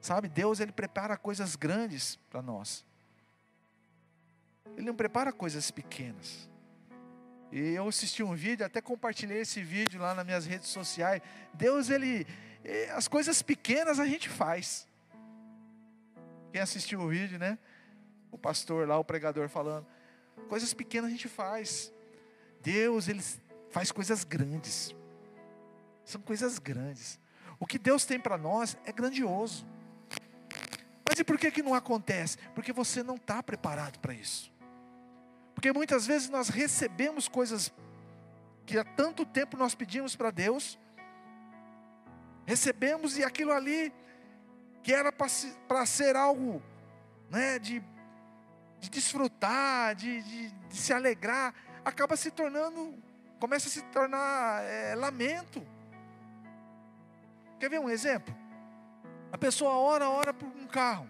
Sabe, 0.00 0.28
Deus 0.28 0.60
ele 0.60 0.72
prepara 0.72 1.16
coisas 1.16 1.56
grandes 1.56 2.16
para 2.30 2.40
nós. 2.40 2.84
Ele 4.76 4.86
não 4.86 4.94
prepara 4.94 5.32
coisas 5.32 5.70
pequenas. 5.70 6.48
E 7.50 7.74
eu 7.74 7.86
assisti 7.86 8.22
um 8.22 8.34
vídeo, 8.34 8.64
até 8.64 8.80
compartilhei 8.80 9.40
esse 9.40 9.62
vídeo 9.62 10.00
lá 10.00 10.14
nas 10.14 10.24
minhas 10.24 10.46
redes 10.46 10.68
sociais. 10.68 11.20
Deus, 11.52 11.90
ele. 11.90 12.26
Eh, 12.64 12.90
as 12.90 13.06
coisas 13.08 13.42
pequenas 13.42 14.00
a 14.00 14.06
gente 14.06 14.28
faz. 14.28 14.88
Quem 16.50 16.60
assistiu 16.60 17.00
o 17.00 17.08
vídeo, 17.08 17.38
né? 17.38 17.58
O 18.30 18.38
pastor 18.38 18.88
lá, 18.88 18.98
o 18.98 19.04
pregador 19.04 19.48
falando. 19.48 19.86
Coisas 20.48 20.72
pequenas 20.72 21.08
a 21.08 21.10
gente 21.10 21.28
faz. 21.28 21.92
Deus, 22.62 23.08
ele 23.08 23.22
faz 23.70 23.90
coisas 23.90 24.24
grandes. 24.24 24.94
São 26.04 26.20
coisas 26.20 26.58
grandes. 26.58 27.18
O 27.58 27.66
que 27.66 27.78
Deus 27.78 28.04
tem 28.04 28.18
para 28.18 28.36
nós 28.36 28.76
é 28.84 28.92
grandioso. 28.92 29.66
Mas 31.08 31.18
e 31.18 31.24
por 31.24 31.38
que, 31.38 31.50
que 31.50 31.62
não 31.62 31.74
acontece? 31.74 32.38
Porque 32.54 32.72
você 32.72 33.02
não 33.02 33.16
está 33.16 33.42
preparado 33.42 33.98
para 33.98 34.14
isso. 34.14 34.51
Porque 35.62 35.72
muitas 35.72 36.08
vezes 36.08 36.28
nós 36.28 36.48
recebemos 36.48 37.28
coisas 37.28 37.72
que 38.66 38.76
há 38.76 38.82
tanto 38.82 39.24
tempo 39.24 39.56
nós 39.56 39.76
pedimos 39.76 40.16
para 40.16 40.32
Deus, 40.32 40.76
recebemos 42.44 43.16
e 43.16 43.22
aquilo 43.22 43.52
ali, 43.52 43.94
que 44.82 44.92
era 44.92 45.12
para 45.12 45.86
ser 45.86 46.16
algo 46.16 46.60
né, 47.30 47.60
de, 47.60 47.80
de 48.80 48.90
desfrutar, 48.90 49.94
de, 49.94 50.20
de, 50.22 50.50
de, 50.50 50.76
se 50.76 50.92
alegrar, 50.92 51.54
acaba 51.84 52.16
se 52.16 52.32
tornando, 52.32 53.00
começa 53.38 53.68
a 53.68 53.70
se 53.70 53.82
tornar 53.82 54.64
é, 54.64 54.96
lamento. 54.96 55.64
Quer 57.60 57.70
ver 57.70 57.78
um 57.78 57.88
exemplo? 57.88 58.34
A 59.30 59.38
pessoa 59.38 59.74
ora, 59.74 60.10
ora 60.10 60.34
por 60.34 60.48
um 60.48 60.66
carro. 60.66 61.08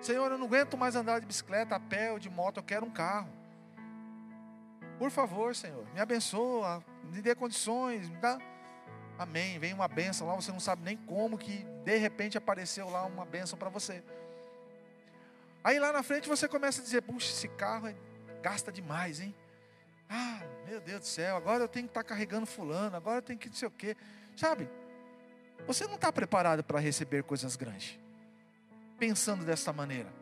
Senhor, 0.00 0.32
eu 0.32 0.38
não 0.38 0.46
aguento 0.46 0.78
mais 0.78 0.96
andar 0.96 1.20
de 1.20 1.26
bicicleta, 1.26 1.76
a 1.76 1.80
pé 1.80 2.10
ou 2.10 2.18
de 2.18 2.30
moto, 2.30 2.56
eu 2.56 2.62
quero 2.62 2.86
um 2.86 2.90
carro. 2.90 3.28
Por 4.98 5.10
favor, 5.10 5.54
Senhor, 5.54 5.84
me 5.92 6.00
abençoa, 6.00 6.82
me 7.04 7.20
dê 7.20 7.34
condições, 7.34 8.08
me 8.08 8.16
dá. 8.16 8.38
Amém. 9.18 9.58
Vem 9.58 9.74
uma 9.74 9.88
bênção 9.88 10.26
lá, 10.26 10.34
você 10.34 10.50
não 10.50 10.60
sabe 10.60 10.82
nem 10.82 10.96
como 10.96 11.36
que 11.36 11.64
de 11.84 11.96
repente 11.98 12.38
apareceu 12.38 12.88
lá 12.88 13.04
uma 13.04 13.26
bênção 13.26 13.58
para 13.58 13.68
você. 13.68 14.02
Aí 15.62 15.78
lá 15.78 15.92
na 15.92 16.02
frente 16.02 16.28
você 16.28 16.48
começa 16.48 16.80
a 16.80 16.84
dizer: 16.84 17.02
puxa, 17.02 17.30
esse 17.30 17.48
carro 17.48 17.88
é, 17.88 17.94
gasta 18.42 18.72
demais, 18.72 19.20
hein? 19.20 19.34
Ah, 20.08 20.40
meu 20.66 20.80
Deus 20.80 21.00
do 21.00 21.06
céu, 21.06 21.36
agora 21.36 21.62
eu 21.64 21.68
tenho 21.68 21.84
que 21.86 21.90
estar 21.90 22.02
tá 22.02 22.08
carregando 22.08 22.46
fulano, 22.46 22.96
agora 22.96 23.18
eu 23.18 23.22
tenho 23.22 23.38
que 23.38 23.48
não 23.48 23.56
sei 23.56 23.68
o 23.68 23.70
quê. 23.70 23.94
Sabe? 24.34 24.68
Você 25.66 25.86
não 25.86 25.96
está 25.96 26.10
preparado 26.10 26.64
para 26.64 26.80
receber 26.80 27.22
coisas 27.22 27.54
grandes 27.54 27.98
pensando 29.00 29.44
dessa 29.44 29.72
maneira. 29.72 30.12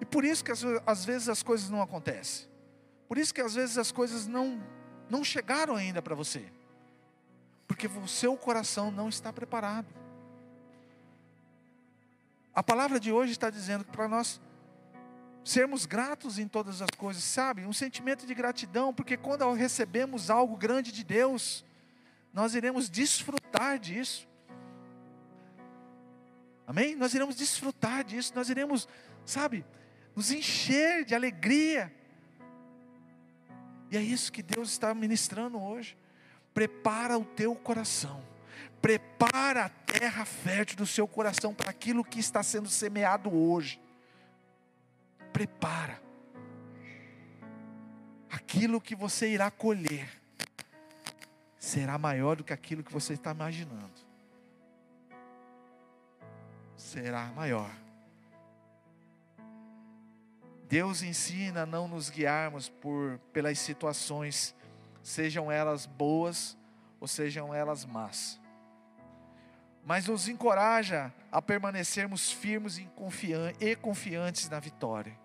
E 0.00 0.04
por 0.06 0.24
isso 0.24 0.42
que 0.42 0.50
às 0.86 1.04
vezes 1.04 1.28
as 1.28 1.42
coisas 1.42 1.68
não 1.68 1.82
acontecem. 1.82 2.48
Por 3.06 3.18
isso 3.18 3.32
que 3.32 3.40
às 3.42 3.54
vezes 3.54 3.76
as 3.76 3.92
coisas 3.92 4.26
não, 4.26 4.60
não 5.08 5.22
chegaram 5.22 5.76
ainda 5.76 6.00
para 6.00 6.14
você. 6.14 6.50
Porque 7.68 7.86
o 7.86 8.08
seu 8.08 8.36
coração 8.36 8.90
não 8.90 9.08
está 9.08 9.32
preparado. 9.32 9.86
A 12.54 12.62
palavra 12.62 12.98
de 12.98 13.12
hoje 13.12 13.32
está 13.32 13.50
dizendo 13.50 13.84
que 13.84 13.92
para 13.92 14.08
nós 14.08 14.40
sermos 15.44 15.84
gratos 15.84 16.38
em 16.38 16.48
todas 16.48 16.80
as 16.80 16.90
coisas, 16.96 17.22
sabe? 17.22 17.66
Um 17.66 17.72
sentimento 17.72 18.26
de 18.26 18.34
gratidão, 18.34 18.94
porque 18.94 19.16
quando 19.16 19.52
recebemos 19.52 20.30
algo 20.30 20.56
grande 20.56 20.90
de 20.90 21.04
Deus, 21.04 21.64
nós 22.32 22.54
iremos 22.54 22.88
desfrutar 22.88 23.78
disso. 23.78 24.25
Amém? 26.66 26.96
Nós 26.96 27.14
iremos 27.14 27.36
desfrutar 27.36 28.02
disso, 28.02 28.32
nós 28.34 28.50
iremos, 28.50 28.88
sabe, 29.24 29.64
nos 30.16 30.32
encher 30.32 31.04
de 31.04 31.14
alegria. 31.14 31.94
E 33.90 33.96
é 33.96 34.00
isso 34.00 34.32
que 34.32 34.42
Deus 34.42 34.70
está 34.70 34.92
ministrando 34.92 35.62
hoje. 35.62 35.96
Prepara 36.52 37.16
o 37.16 37.24
teu 37.24 37.54
coração. 37.54 38.20
Prepara 38.82 39.66
a 39.66 39.68
terra 39.68 40.24
fértil 40.24 40.76
do 40.78 40.86
seu 40.86 41.06
coração 41.06 41.54
para 41.54 41.70
aquilo 41.70 42.04
que 42.04 42.18
está 42.18 42.42
sendo 42.42 42.68
semeado 42.68 43.32
hoje. 43.32 43.80
Prepara. 45.32 46.02
Aquilo 48.28 48.80
que 48.80 48.96
você 48.96 49.28
irá 49.28 49.50
colher 49.52 50.08
será 51.60 51.96
maior 51.96 52.36
do 52.36 52.44
que 52.44 52.52
aquilo 52.52 52.82
que 52.82 52.92
você 52.92 53.12
está 53.12 53.30
imaginando 53.30 54.05
será 56.96 57.26
maior. 57.36 57.70
Deus 60.66 61.02
ensina 61.02 61.64
a 61.64 61.66
não 61.66 61.86
nos 61.86 62.08
guiarmos 62.08 62.70
por 62.70 63.18
pelas 63.34 63.58
situações, 63.58 64.56
sejam 65.02 65.52
elas 65.52 65.84
boas 65.84 66.56
ou 66.98 67.06
sejam 67.06 67.54
elas 67.54 67.84
más. 67.84 68.40
Mas 69.84 70.06
nos 70.06 70.26
encoraja 70.26 71.12
a 71.30 71.42
permanecermos 71.42 72.32
firmes 72.32 72.78
e 72.78 73.76
confiantes 73.76 74.48
na 74.48 74.58
vitória. 74.58 75.16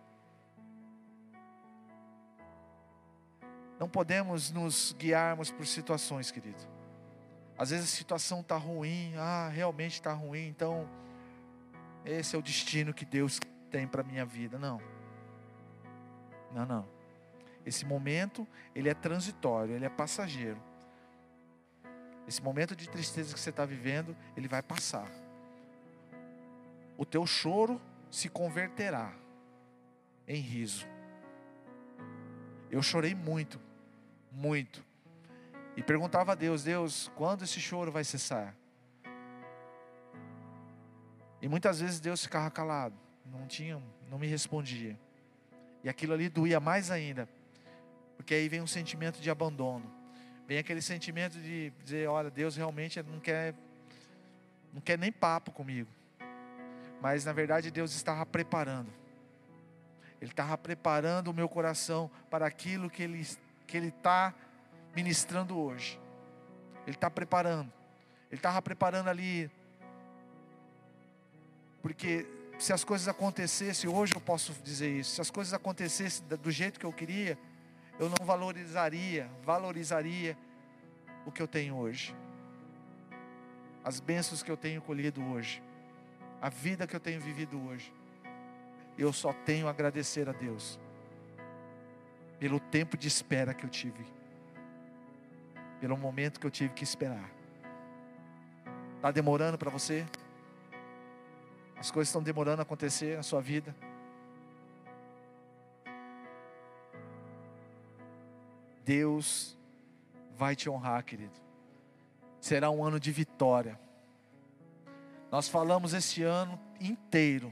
Não 3.80 3.88
podemos 3.88 4.52
nos 4.52 4.94
guiarmos 5.00 5.50
por 5.50 5.66
situações, 5.66 6.32
querido. 6.32 6.62
Às 7.58 7.70
vezes 7.70 7.86
a 7.86 7.96
situação 7.96 8.42
está 8.42 8.58
ruim, 8.58 9.14
ah, 9.16 9.50
realmente 9.50 9.94
está 9.94 10.12
ruim, 10.12 10.48
então 10.48 10.88
esse 12.06 12.36
é 12.36 12.40
o 12.40 12.42
destino 12.42 12.94
que 12.94 13.06
Deus 13.06 13.40
tem 13.70 13.88
para 13.88 14.04
minha 14.04 14.26
vida. 14.26 14.58
Não. 14.58 14.82
Não, 16.52 16.66
não. 16.66 16.88
Esse 17.66 17.86
momento, 17.86 18.48
ele 18.74 18.90
é 18.90 18.94
transitório, 18.94 19.76
ele 19.76 19.86
é 19.86 19.90
passageiro. 19.90 20.62
Esse 22.28 22.42
momento 22.42 22.76
de 22.76 22.90
tristeza 22.90 23.34
que 23.34 23.40
você 23.40 23.50
está 23.50 23.66
vivendo, 23.66 24.16
ele 24.36 24.48
vai 24.48 24.62
passar. 24.62 25.10
O 26.98 27.06
teu 27.06 27.26
choro 27.26 27.82
se 28.10 28.30
converterá 28.30 29.14
em 30.28 30.40
riso. 30.40 30.88
Eu 32.70 32.82
chorei 32.82 33.14
muito 33.14 33.60
muito. 34.32 34.84
E 35.76 35.84
perguntava 35.84 36.32
a 36.32 36.36
Deus: 36.36 36.64
Deus, 36.64 37.12
quando 37.16 37.44
esse 37.44 37.60
choro 37.60 37.92
vai 37.92 38.04
cessar? 38.04 38.56
E 41.42 41.48
muitas 41.48 41.80
vezes 41.80 42.00
Deus 42.00 42.24
ficava 42.24 42.50
calado, 42.52 42.96
não 43.26 43.48
tinha, 43.48 43.82
não 44.10 44.20
me 44.20 44.28
respondia. 44.28 44.98
E 45.84 45.90
aquilo 45.90 46.14
ali 46.14 46.30
doía 46.30 46.60
mais 46.60 46.92
ainda, 46.92 47.28
porque 48.16 48.36
aí 48.36 48.48
vem 48.48 48.62
um 48.62 48.68
sentimento 48.68 49.20
de 49.20 49.30
abandono, 49.30 49.92
vem 50.48 50.60
aquele 50.60 50.82
sentimento 50.82 51.40
de 51.40 51.72
dizer, 51.84 52.08
olha, 52.08 52.30
Deus 52.30 52.56
realmente 52.56 53.02
não 53.02 53.20
quer, 53.20 53.56
não 54.72 54.82
quer 54.82 54.98
nem 54.98 55.12
papo 55.12 55.52
comigo. 55.52 55.90
Mas 57.02 57.26
na 57.26 57.34
verdade 57.34 57.72
Deus 57.72 57.94
estava 57.96 58.24
preparando. 58.26 58.94
Ele 60.22 60.30
estava 60.30 60.56
preparando 60.56 61.30
o 61.30 61.34
meu 61.34 61.50
coração 61.50 62.12
para 62.30 62.46
aquilo 62.46 62.90
que 62.90 63.02
Ele 63.02 63.26
que 63.66 63.78
Ele 63.78 63.88
está 63.88 64.36
ministrando 64.96 65.58
hoje. 65.58 66.00
Ele 66.86 66.96
está 66.96 67.10
preparando. 67.10 67.72
Ele 68.30 68.38
estava 68.38 68.62
preparando 68.62 69.10
ali. 69.10 69.50
Porque 71.82 72.28
se 72.60 72.72
as 72.72 72.84
coisas 72.84 73.08
acontecessem, 73.08 73.90
hoje 73.90 74.14
eu 74.16 74.22
posso 74.22 74.54
dizer 74.64 74.90
isso, 74.90 75.16
se 75.16 75.22
as 75.22 75.32
coisas 75.32 75.54
acontecessem 75.54 76.24
do 76.28 76.52
jeito 76.52 76.80
que 76.80 76.86
eu 76.86 76.94
queria, 76.94 77.38
eu 78.00 78.08
não 78.10 78.26
valorizaria, 78.26 79.30
valorizaria 79.44 80.38
o 81.26 81.32
que 81.32 81.42
eu 81.42 81.48
tenho 81.48 81.76
hoje. 81.76 82.16
As 83.84 84.00
bênçãos 84.00 84.44
que 84.44 84.52
eu 84.52 84.58
tenho 84.58 84.82
colhido 84.82 85.24
hoje. 85.24 85.62
A 86.42 86.50
vida 86.50 86.86
que 86.86 86.96
eu 86.96 87.00
tenho 87.00 87.20
vivido 87.20 87.60
hoje. 87.68 87.92
Eu 88.98 89.12
só 89.12 89.34
tenho 89.34 89.68
a 89.68 89.72
agradecer 89.72 90.30
a 90.30 90.32
Deus 90.32 90.80
pelo 92.40 92.60
tempo 92.60 92.98
de 92.98 93.08
espera 93.08 93.54
que 93.54 93.64
eu 93.64 93.70
tive, 93.70 94.04
pelo 95.80 95.96
momento 95.96 96.40
que 96.40 96.48
eu 96.48 96.50
tive 96.50 96.74
que 96.74 96.84
esperar. 96.84 97.30
Está 98.96 99.12
demorando 99.12 99.60
para 99.60 99.70
você? 99.70 100.06
As 101.82 101.90
coisas 101.90 102.10
estão 102.10 102.22
demorando 102.22 102.60
a 102.60 102.62
acontecer 102.62 103.18
na 103.18 103.24
sua 103.24 103.42
vida? 103.42 103.76
Deus 108.86 109.58
vai 110.38 110.56
te 110.56 110.70
honrar, 110.70 111.04
querido. 111.04 111.34
Será 112.40 112.70
um 112.70 112.84
ano 112.84 113.00
de 113.00 113.12
vitória. 113.12 113.80
Nós 115.32 115.50
falamos 115.50 115.96
este 115.96 116.22
ano 116.22 116.60
inteiro 116.80 117.52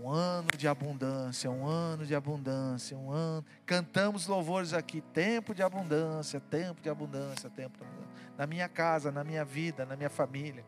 um 0.00 0.08
ano 0.10 0.48
de 0.56 0.68
abundância, 0.68 1.50
um 1.50 1.66
ano 1.66 2.06
de 2.06 2.14
abundância, 2.14 2.96
um 2.96 3.10
ano. 3.10 3.44
Cantamos 3.66 4.28
louvores 4.28 4.72
aqui, 4.72 5.00
tempo 5.00 5.52
de 5.52 5.62
abundância, 5.62 6.40
tempo 6.40 6.80
de 6.80 6.88
abundância, 6.88 7.50
tempo 7.50 7.76
de 7.76 7.82
abundância. 7.82 8.08
Na 8.36 8.46
minha 8.46 8.68
casa, 8.68 9.10
na 9.10 9.24
minha 9.24 9.44
vida, 9.44 9.84
na 9.84 9.96
minha 9.96 10.08
família. 10.08 10.64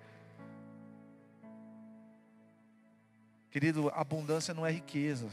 Querido, 3.50 3.90
abundância 3.94 4.54
não 4.54 4.64
é 4.64 4.70
riqueza. 4.70 5.28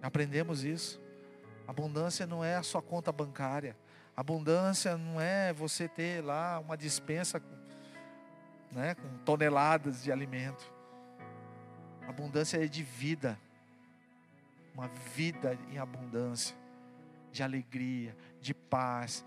Aprendemos 0.00 0.64
isso. 0.64 1.00
Abundância 1.66 2.26
não 2.26 2.44
é 2.44 2.56
a 2.56 2.62
sua 2.62 2.80
conta 2.80 3.12
bancária. 3.12 3.76
Abundância 4.16 4.96
não 4.96 5.20
é 5.20 5.52
você 5.52 5.88
ter 5.88 6.24
lá 6.24 6.58
uma 6.58 6.76
dispensa 6.76 7.42
né, 8.72 8.94
com 8.94 9.18
toneladas 9.24 10.02
de 10.02 10.10
alimento. 10.10 10.72
Abundância 12.08 12.64
é 12.64 12.66
de 12.66 12.82
vida. 12.82 13.38
Uma 14.72 14.88
vida 15.14 15.58
em 15.70 15.78
abundância, 15.78 16.54
de 17.32 17.42
alegria, 17.42 18.16
de 18.40 18.54
paz, 18.54 19.24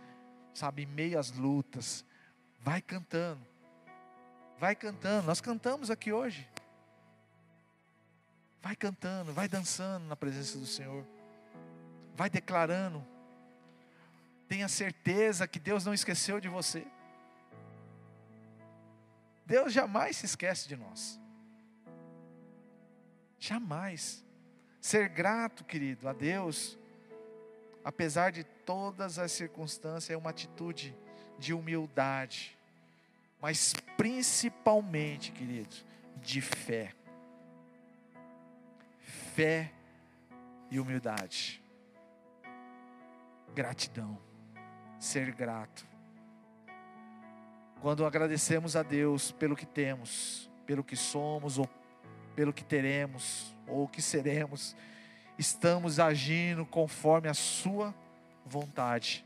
sabe, 0.54 0.88
às 1.18 1.32
lutas. 1.32 2.06
Vai 2.60 2.82
cantando. 2.82 3.42
Vai 4.60 4.76
cantando. 4.76 5.28
Nós 5.28 5.42
cantamos 5.42 5.90
aqui 5.90 6.14
hoje. 6.14 6.48
Vai 8.62 8.76
cantando, 8.76 9.34
vai 9.34 9.48
dançando 9.48 10.06
na 10.06 10.16
presença 10.16 10.58
do 10.58 10.66
Senhor. 10.66 11.06
Vai 12.16 12.30
declarando. 12.30 13.06
Tenha 14.48 14.68
certeza 14.68 15.48
que 15.48 15.60
Deus 15.60 15.86
não 15.86 15.94
esqueceu 15.94 16.40
de 16.40 16.50
você. 16.50 16.86
Deus 19.46 19.74
jamais 19.74 20.18
se 20.18 20.26
esquece 20.26 20.68
de 20.68 20.76
nós. 20.76 21.20
Jamais. 23.40 24.24
Ser 24.82 25.10
grato, 25.10 25.64
querido, 25.64 26.08
a 26.08 26.14
Deus, 26.14 26.78
apesar 27.84 28.32
de 28.32 28.44
todas 28.44 29.18
as 29.18 29.32
circunstâncias, 29.32 30.10
é 30.10 30.18
uma 30.18 30.30
atitude 30.30 30.96
de 31.38 31.54
humildade, 31.54 32.58
mas 33.42 33.74
principalmente, 33.98 35.32
querido, 35.32 35.76
de 36.22 36.42
fé. 36.42 36.94
Fé 39.36 39.72
e 40.72 40.80
humildade. 40.80 41.62
Gratidão. 43.54 44.18
Ser 45.00 45.32
grato. 45.32 45.88
Quando 47.82 48.06
agradecemos 48.06 48.76
a 48.76 48.84
Deus 48.84 49.32
pelo 49.32 49.56
que 49.56 49.66
temos, 49.66 50.50
pelo 50.66 50.84
que 50.84 50.96
somos 50.96 51.58
ou 51.58 51.70
pelo 52.36 52.54
que 52.54 52.64
teremos 52.64 53.56
ou 53.68 53.88
que 53.88 54.02
seremos, 54.02 54.76
estamos 55.38 56.00
agindo 56.00 56.66
conforme 56.66 57.30
a 57.30 57.34
Sua 57.34 57.96
vontade 58.46 59.26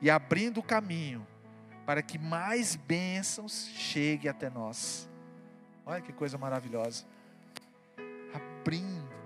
e 0.00 0.10
abrindo 0.10 0.58
o 0.58 0.62
caminho 0.62 1.26
para 1.86 2.02
que 2.02 2.18
mais 2.18 2.76
bênçãos 2.76 3.68
cheguem 3.74 4.30
até 4.30 4.50
nós. 4.50 5.08
Olha 5.86 6.02
que 6.02 6.12
coisa 6.12 6.36
maravilhosa. 6.36 7.06
Abrindo 8.34 9.17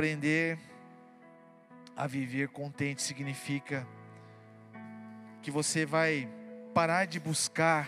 Aprender 0.00 0.58
a 1.94 2.06
viver 2.06 2.48
contente 2.48 3.02
significa 3.02 3.86
que 5.42 5.50
você 5.50 5.84
vai 5.84 6.26
parar 6.72 7.04
de 7.04 7.20
buscar 7.20 7.86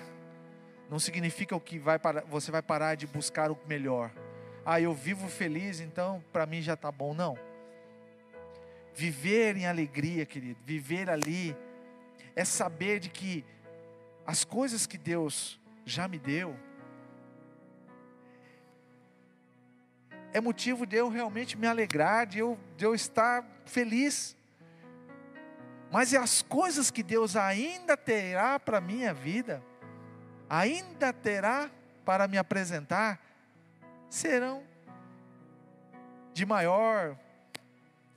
não 0.90 0.98
significa 0.98 1.57
o 1.57 1.61
que 1.61 1.79
vai 1.79 1.98
para, 1.98 2.20
você 2.27 2.51
vai 2.51 2.61
parar 2.61 2.96
de 2.96 3.07
buscar 3.07 3.51
o 3.51 3.59
melhor. 3.66 4.12
Ah, 4.62 4.79
eu 4.79 4.92
vivo 4.92 5.27
feliz, 5.27 5.81
então 5.81 6.22
para 6.31 6.44
mim 6.44 6.61
já 6.61 6.75
está 6.75 6.92
bom. 6.92 7.14
Não. 7.14 7.35
Viver 8.94 9.57
em 9.57 9.64
alegria, 9.64 10.27
querido, 10.27 10.61
viver 10.66 11.09
ali, 11.09 11.57
é 12.37 12.44
saber 12.44 13.01
de 13.01 13.09
que 13.09 13.42
as 14.27 14.44
coisas 14.44 14.87
que 14.87 14.98
Deus 14.98 15.59
já 15.87 16.07
me 16.07 16.18
deu, 16.18 16.55
é 20.33 20.40
motivo 20.40 20.87
de 20.87 20.97
eu 20.97 21.09
realmente 21.09 21.57
me 21.57 21.66
alegrar, 21.66 22.27
de 22.27 22.38
eu, 22.38 22.59
de 22.77 22.85
eu 22.85 22.95
estar 22.95 23.45
feliz. 23.66 24.37
Mas 25.90 26.14
é 26.14 26.16
as 26.16 26.40
coisas 26.40 26.90
que 26.90 27.03
Deus 27.03 27.37
ainda 27.37 27.97
terá 27.97 28.59
para 28.59 28.79
a 28.79 28.81
minha 28.81 29.12
vida, 29.12 29.62
ainda 30.49 31.12
terá 31.12 31.71
para 32.05 32.27
me 32.27 32.38
apresentar 32.38 33.21
serão 34.09 34.62
de 36.35 36.45
maior 36.45 37.16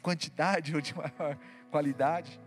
quantidade 0.02 0.76
ou 0.76 0.82
de 0.82 0.94
maior 0.96 1.38
qualidade. 1.72 2.40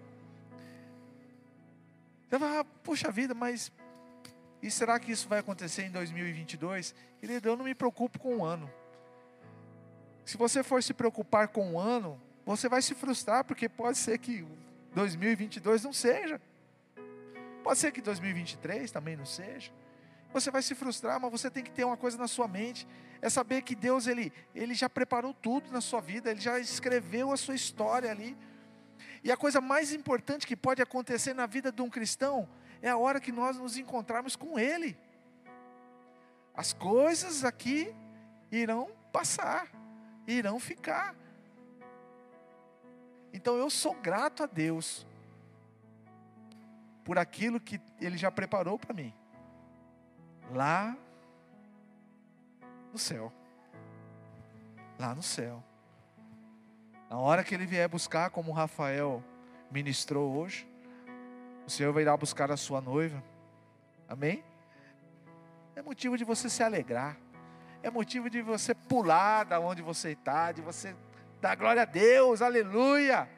Você 2.28 2.38
vai, 2.38 2.64
puxa 2.83 3.11
vida, 3.11 3.35
mas 3.35 3.72
e 4.62 4.70
será 4.70 4.98
que 4.98 5.12
isso 5.12 5.28
vai 5.28 5.38
acontecer 5.38 5.85
em 5.85 5.90
2022? 5.90 6.94
Querido, 7.20 7.48
eu 7.48 7.57
não 7.57 7.64
me 7.64 7.74
preocupo 7.74 8.18
com 8.18 8.38
o 8.38 8.44
ano. 8.44 8.70
Se 10.28 10.36
você 10.36 10.62
for 10.62 10.82
se 10.82 10.92
preocupar 10.92 11.48
com 11.48 11.72
o 11.72 11.80
ano, 11.80 12.20
você 12.44 12.68
vai 12.68 12.82
se 12.82 12.94
frustrar, 12.94 13.44
porque 13.44 13.66
pode 13.66 13.96
ser 13.96 14.18
que 14.18 14.46
2022 14.92 15.82
não 15.82 15.92
seja. 15.94 16.38
Pode 17.64 17.78
ser 17.78 17.90
que 17.92 18.02
2023 18.02 18.90
também 18.90 19.16
não 19.16 19.24
seja. 19.24 19.72
Você 20.30 20.50
vai 20.50 20.60
se 20.60 20.74
frustrar, 20.74 21.18
mas 21.18 21.32
você 21.32 21.50
tem 21.50 21.64
que 21.64 21.70
ter 21.70 21.84
uma 21.84 21.96
coisa 21.96 22.18
na 22.18 22.28
sua 22.28 22.46
mente, 22.46 22.86
é 23.22 23.30
saber 23.30 23.62
que 23.62 23.74
Deus 23.74 24.06
ele, 24.06 24.30
ele 24.54 24.74
já 24.74 24.86
preparou 24.86 25.32
tudo 25.32 25.72
na 25.72 25.80
sua 25.80 26.02
vida, 26.02 26.30
ele 26.30 26.42
já 26.42 26.58
escreveu 26.60 27.32
a 27.32 27.36
sua 27.38 27.54
história 27.54 28.10
ali. 28.10 28.36
E 29.24 29.32
a 29.32 29.36
coisa 29.36 29.62
mais 29.62 29.94
importante 29.94 30.46
que 30.46 30.54
pode 30.54 30.82
acontecer 30.82 31.32
na 31.32 31.46
vida 31.46 31.72
de 31.72 31.80
um 31.80 31.88
cristão 31.88 32.46
é 32.82 32.90
a 32.90 32.98
hora 32.98 33.18
que 33.18 33.32
nós 33.32 33.56
nos 33.56 33.78
encontrarmos 33.78 34.36
com 34.36 34.58
ele. 34.58 34.94
As 36.54 36.74
coisas 36.74 37.46
aqui 37.46 37.96
irão 38.52 38.90
passar, 39.10 39.77
irão 40.32 40.60
ficar. 40.60 41.16
Então 43.32 43.56
eu 43.56 43.70
sou 43.70 43.94
grato 43.94 44.42
a 44.42 44.46
Deus 44.46 45.06
por 47.04 47.18
aquilo 47.18 47.58
que 47.58 47.80
Ele 48.00 48.18
já 48.18 48.30
preparou 48.30 48.78
para 48.78 48.94
mim, 48.94 49.14
lá 50.52 50.96
no 52.92 52.98
céu. 52.98 53.32
Lá 54.98 55.14
no 55.14 55.22
céu. 55.22 55.62
Na 57.08 57.18
hora 57.18 57.42
que 57.42 57.54
Ele 57.54 57.64
vier 57.64 57.88
buscar, 57.88 58.30
como 58.30 58.52
Rafael 58.52 59.22
ministrou 59.70 60.36
hoje, 60.36 60.68
o 61.66 61.70
Senhor 61.70 61.92
vai 61.92 62.02
ir 62.02 62.06
lá 62.06 62.16
buscar 62.16 62.50
a 62.50 62.56
sua 62.56 62.80
noiva. 62.80 63.22
Amém? 64.08 64.44
É 65.76 65.82
motivo 65.82 66.16
de 66.18 66.24
você 66.24 66.50
se 66.50 66.62
alegrar. 66.62 67.16
É 67.82 67.90
motivo 67.90 68.28
de 68.28 68.42
você 68.42 68.74
pular 68.74 69.44
da 69.44 69.60
onde 69.60 69.82
você 69.82 70.10
está, 70.10 70.52
de 70.52 70.60
você 70.60 70.94
dar 71.40 71.54
glória 71.54 71.82
a 71.82 71.84
Deus, 71.84 72.42
aleluia. 72.42 73.28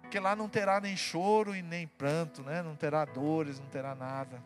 Porque 0.00 0.18
lá 0.20 0.34
não 0.34 0.48
terá 0.48 0.80
nem 0.80 0.96
choro 0.96 1.54
e 1.54 1.60
nem 1.60 1.86
pranto, 1.86 2.42
né? 2.42 2.62
não 2.62 2.74
terá 2.74 3.04
dores, 3.04 3.58
não 3.60 3.66
terá 3.66 3.94
nada. 3.94 4.42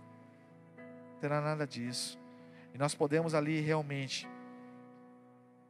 Não 0.76 1.18
terá 1.20 1.40
nada 1.40 1.66
disso. 1.66 2.18
E 2.74 2.78
nós 2.78 2.94
podemos 2.94 3.35
ali 3.35 3.61
realmente 3.61 4.28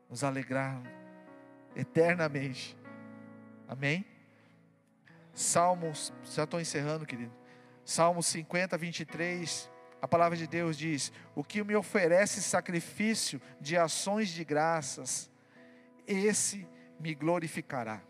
nos 0.08 0.22
alegrar 0.22 0.80
eternamente. 1.74 2.76
Amém? 3.68 4.04
Salmos, 5.34 6.12
já 6.24 6.44
estou 6.44 6.60
encerrando, 6.60 7.06
querido. 7.06 7.32
Salmos 7.84 8.26
50, 8.26 8.76
23. 8.78 9.71
A 10.02 10.08
palavra 10.08 10.36
de 10.36 10.46
Deus 10.46 10.76
diz: 10.76 11.10
O 11.34 11.42
que 11.42 11.64
me 11.64 11.74
oferece 11.74 12.42
sacrifício 12.42 13.40
de 13.58 13.78
ações 13.78 14.28
de 14.28 14.44
graças, 14.44 15.30
esse 16.06 16.68
me 17.00 17.14
glorificará 17.14 18.02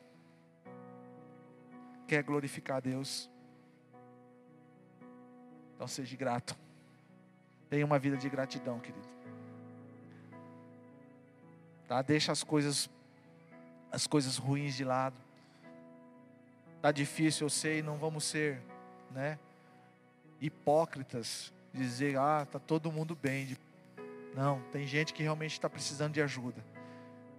quer 2.12 2.22
glorificar 2.22 2.76
a 2.76 2.80
Deus. 2.80 3.30
Então 5.74 5.88
seja 5.88 6.14
grato. 6.14 6.54
Tenha 7.70 7.86
uma 7.86 7.98
vida 7.98 8.18
de 8.18 8.28
gratidão, 8.28 8.78
querido. 8.78 9.08
Tá? 11.88 12.02
Deixa 12.02 12.30
as 12.30 12.44
coisas 12.44 12.90
as 13.90 14.06
coisas 14.06 14.36
ruins 14.36 14.74
de 14.74 14.84
lado. 14.84 15.16
Tá 16.82 16.92
difícil, 16.92 17.46
eu 17.46 17.50
sei, 17.50 17.82
não 17.82 17.96
vamos 17.96 18.24
ser, 18.24 18.60
né, 19.10 19.38
hipócritas, 20.38 21.52
dizer, 21.72 22.16
ah, 22.18 22.46
tá 22.50 22.58
todo 22.58 22.92
mundo 22.92 23.16
bem. 23.16 23.56
Não, 24.34 24.60
tem 24.72 24.86
gente 24.86 25.12
que 25.12 25.22
realmente 25.22 25.52
está 25.52 25.68
precisando 25.68 26.12
de 26.12 26.22
ajuda. 26.22 26.64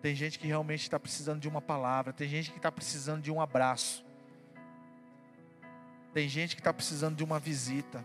Tem 0.02 0.14
gente 0.14 0.38
que 0.38 0.48
realmente 0.48 0.82
está 0.82 1.00
precisando 1.00 1.40
de 1.40 1.48
uma 1.48 1.62
palavra. 1.62 2.12
Tem 2.12 2.28
gente 2.28 2.52
que 2.52 2.58
está 2.58 2.72
precisando 2.72 3.22
de 3.22 3.32
um 3.32 3.40
abraço. 3.40 4.04
Tem 6.14 6.28
gente 6.28 6.56
que 6.56 6.62
está 6.62 6.74
precisando 6.74 7.16
de 7.16 7.24
uma 7.24 7.40
visita. 7.40 8.04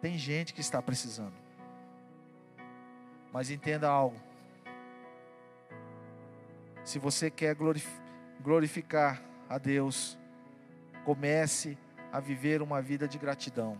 Tem 0.00 0.16
gente 0.16 0.54
que 0.54 0.60
está 0.60 0.80
precisando. 0.80 1.34
Mas 3.32 3.50
entenda 3.50 3.88
algo. 3.88 4.16
Se 6.84 6.98
você 6.98 7.30
quer 7.30 7.56
glorificar 8.40 9.20
a 9.48 9.58
Deus, 9.58 10.16
comece 11.04 11.76
a 12.12 12.20
viver 12.20 12.62
uma 12.62 12.80
vida 12.80 13.08
de 13.08 13.18
gratidão. 13.18 13.76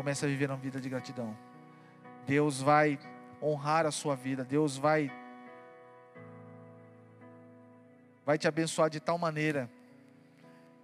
Comece 0.00 0.24
a 0.24 0.28
viver 0.28 0.48
uma 0.48 0.56
vida 0.56 0.80
de 0.80 0.88
gratidão. 0.88 1.36
Deus 2.26 2.62
vai 2.62 2.98
honrar 3.42 3.84
a 3.84 3.90
sua 3.90 4.16
vida. 4.16 4.42
Deus 4.42 4.78
vai 4.78 5.12
vai 8.24 8.38
te 8.38 8.48
abençoar 8.48 8.88
de 8.88 8.98
tal 8.98 9.18
maneira 9.18 9.68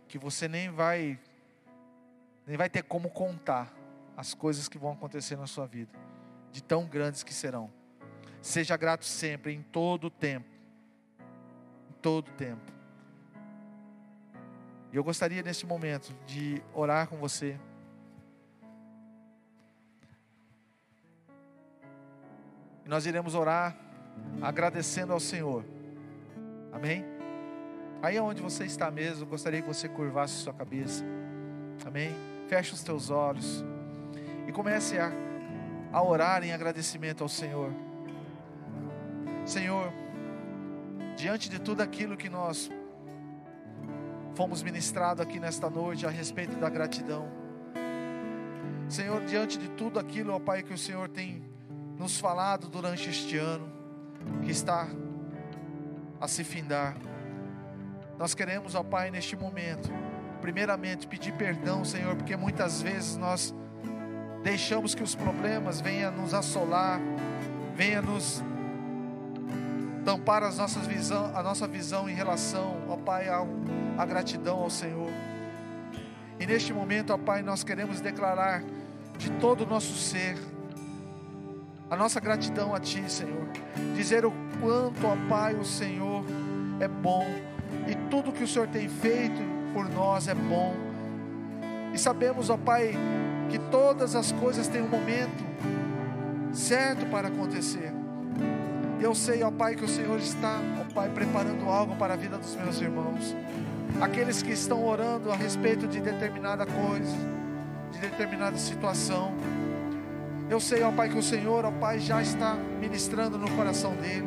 que 0.07 0.19
você 0.19 0.47
nem 0.47 0.69
vai 0.69 1.19
nem 2.47 2.59
vai 2.59 2.69
ter 2.69 2.83
como 2.83 3.09
contar 3.09 3.73
as 4.19 4.35
coisas 4.35 4.69
que 4.69 4.77
vão 4.77 4.93
acontecer 4.93 5.37
na 5.37 5.47
sua 5.47 5.67
vida, 5.67 5.99
de 6.53 6.63
tão 6.63 6.85
grandes 6.85 7.23
que 7.23 7.33
serão. 7.33 7.73
Seja 8.43 8.77
grato 8.77 9.07
sempre, 9.07 9.55
em 9.55 9.63
todo 9.63 10.09
o 10.09 10.11
tempo. 10.11 10.51
Em 11.89 11.95
todo 12.03 12.29
o 12.29 12.33
tempo. 12.33 12.71
E 14.93 14.97
eu 14.97 15.03
gostaria 15.03 15.43
nesse 15.43 15.65
momento 15.65 16.15
de 16.27 16.63
orar 16.75 17.09
com 17.09 17.17
você. 17.17 17.59
E 22.87 22.89
nós 22.89 23.05
iremos 23.05 23.35
orar 23.35 23.77
agradecendo 24.41 25.13
ao 25.13 25.19
Senhor. 25.19 25.65
Amém? 26.73 27.05
Aí 28.01 28.17
onde 28.21 28.41
você 28.41 28.65
está 28.65 28.93
mesmo, 28.93 29.27
gostaria 29.27 29.61
que 29.61 29.67
você 29.67 29.89
curvasse 29.89 30.35
sua 30.35 30.55
cabeça. 30.55 31.05
Amém? 31.85 32.15
Feche 32.49 32.75
os 32.75 32.85
teus 32.85 33.11
olhos 33.11 33.65
e 34.47 34.53
comece 34.53 34.99
a, 34.99 35.11
a 35.93 36.01
orar 36.01 36.45
em 36.45 36.53
agradecimento 36.53 37.25
ao 37.25 37.29
Senhor. 37.29 37.73
Senhor, 39.45 39.93
diante 41.17 41.51
de 41.51 41.59
tudo 41.59 41.81
aquilo 41.83 42.17
que 42.17 42.29
nós 42.29 42.71
fomos 44.37 44.63
ministrados 44.63 45.21
aqui 45.21 45.41
nesta 45.41 45.69
noite 45.69 46.07
a 46.07 46.11
respeito 46.11 46.55
da 46.57 46.71
gratidão. 46.71 47.29
Senhor, 48.89 49.25
diante 49.25 49.59
de 49.59 49.71
tudo 49.71 49.99
aquilo, 49.99 50.35
ó 50.35 50.39
Pai, 50.39 50.63
que 50.63 50.73
o 50.73 50.79
Senhor 50.79 51.09
tem 51.09 51.43
nos 51.99 52.19
falado 52.19 52.69
durante 52.69 53.09
este 53.09 53.37
ano, 53.37 53.69
que 54.43 54.51
está 54.51 54.89
a 56.21 56.29
se 56.29 56.45
findar. 56.45 56.97
Nós 58.19 58.35
queremos, 58.35 58.75
ó 58.75 58.83
Pai, 58.83 59.11
neste 59.11 59.37
momento, 59.37 59.91
primeiramente 60.41 61.07
pedir 61.07 61.33
perdão, 61.33 61.85
Senhor, 61.85 62.17
porque 62.17 62.37
muitas 62.37 62.81
vezes 62.81 63.17
nós 63.17 63.55
deixamos 64.43 64.95
que 64.95 65.03
os 65.03 65.15
problemas 65.15 65.81
venham 65.81 66.13
nos 66.13 66.33
assolar, 66.33 67.01
venham 67.75 68.03
nos 68.03 68.43
tampar 70.05 70.43
as 70.43 70.59
nossas 70.59 70.87
visão, 70.87 71.37
a 71.37 71.43
nossa 71.43 71.67
visão 71.67 72.09
em 72.09 72.15
relação, 72.15 72.77
ó 72.89 72.97
Pai, 72.97 73.27
à 73.29 74.07
gratidão 74.07 74.61
ao 74.61 74.71
Senhor. 74.71 75.11
E 76.39 76.47
neste 76.47 76.73
momento, 76.73 77.13
ó 77.13 77.19
Pai, 77.19 77.43
nós 77.43 77.65
queremos 77.65 78.01
declarar 78.01 78.63
de 79.19 79.31
todo 79.33 79.65
o 79.65 79.67
nosso 79.67 79.95
ser 79.95 80.37
a 81.91 81.97
nossa 81.97 82.19
gratidão 82.21 82.75
a 82.75 82.81
Ti, 82.81 83.05
Senhor. 83.11 83.47
Dizer 83.95 84.25
o 84.25 84.33
quanto, 84.61 85.07
ó 85.07 85.17
Pai, 85.29 85.55
o 85.55 85.65
Senhor 85.65 86.25
é 86.81 86.89
bom 86.89 87.27
e 87.87 87.95
tudo 88.11 88.33
que 88.33 88.45
o 88.45 88.49
Senhor 88.49 88.69
tem 88.69 88.89
feito 88.89 89.41
por 89.73 89.89
nós 89.89 90.29
é 90.29 90.35
bom. 90.35 90.75
E 91.95 91.99
sabemos, 91.99 92.51
ó 92.51 92.57
Pai, 92.57 92.95
que 93.51 93.59
todas 93.71 94.15
as 94.15 94.33
coisas 94.33 94.69
têm 94.69 94.83
um 94.83 94.89
momento 94.89 95.45
certo 96.53 97.07
para 97.07 97.29
acontecer. 97.29 97.93
Eu 99.01 99.15
sei, 99.15 99.43
ó 99.43 99.51
Pai, 99.51 99.77
que 99.77 99.85
o 99.85 99.89
Senhor 99.89 100.19
está, 100.19 100.59
ó 100.81 100.93
Pai, 100.93 101.11
preparando 101.11 101.69
algo 101.69 101.95
para 101.97 102.15
a 102.15 102.17
vida 102.17 102.37
dos 102.37 102.55
meus 102.57 102.81
irmãos. 102.81 103.37
Aqueles 104.01 104.43
que 104.43 104.53
estão 104.53 104.85
orando 104.85 105.31
a 105.31 105.37
respeito 105.37 105.87
de 105.87 106.01
determinada 106.01 106.67
coisa, 106.67 107.17
de 107.93 107.99
determinada 107.99 108.59
situação. 108.59 109.33
Eu 110.49 110.61
sei, 110.61 110.83
ó 110.83 110.93
Pai, 110.93 111.09
que 111.09 111.19
o 111.19 111.23
Senhor, 111.23 111.65
ó 111.65 111.71
Pai, 111.73 111.99
já 111.99 112.23
está 112.23 112.55
ministrando 112.55 113.37
no 113.37 113.51
coração 113.51 113.95
dele. 113.97 114.27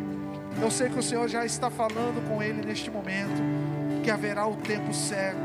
Eu 0.62 0.70
sei 0.70 0.90
que 0.90 1.00
o 1.00 1.04
Senhor 1.04 1.28
já 1.30 1.46
está 1.46 1.70
falando 1.70 2.28
com 2.28 2.44
ele 2.44 2.66
neste 2.66 2.92
momento, 2.92 3.42
que 4.04 4.12
haverá 4.12 4.46
o 4.46 4.56
tempo 4.58 4.94
certo 4.94 5.40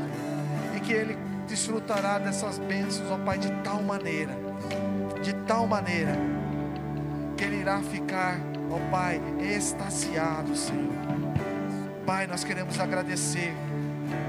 e 0.75 0.79
que 0.81 0.91
ele 0.91 1.17
desfrutará 1.47 2.19
dessas 2.19 2.57
bênçãos, 2.59 3.09
ó 3.09 3.17
Pai, 3.17 3.37
de 3.37 3.51
tal 3.63 3.81
maneira, 3.81 4.33
de 5.23 5.33
tal 5.47 5.65
maneira, 5.65 6.13
que 7.37 7.45
ele 7.45 7.61
irá 7.61 7.81
ficar, 7.81 8.37
ó 8.69 8.77
Pai, 8.91 9.21
extasiado, 9.39 10.55
Senhor. 10.55 10.93
Pai, 12.05 12.27
nós 12.27 12.43
queremos 12.43 12.77
agradecer 12.79 13.53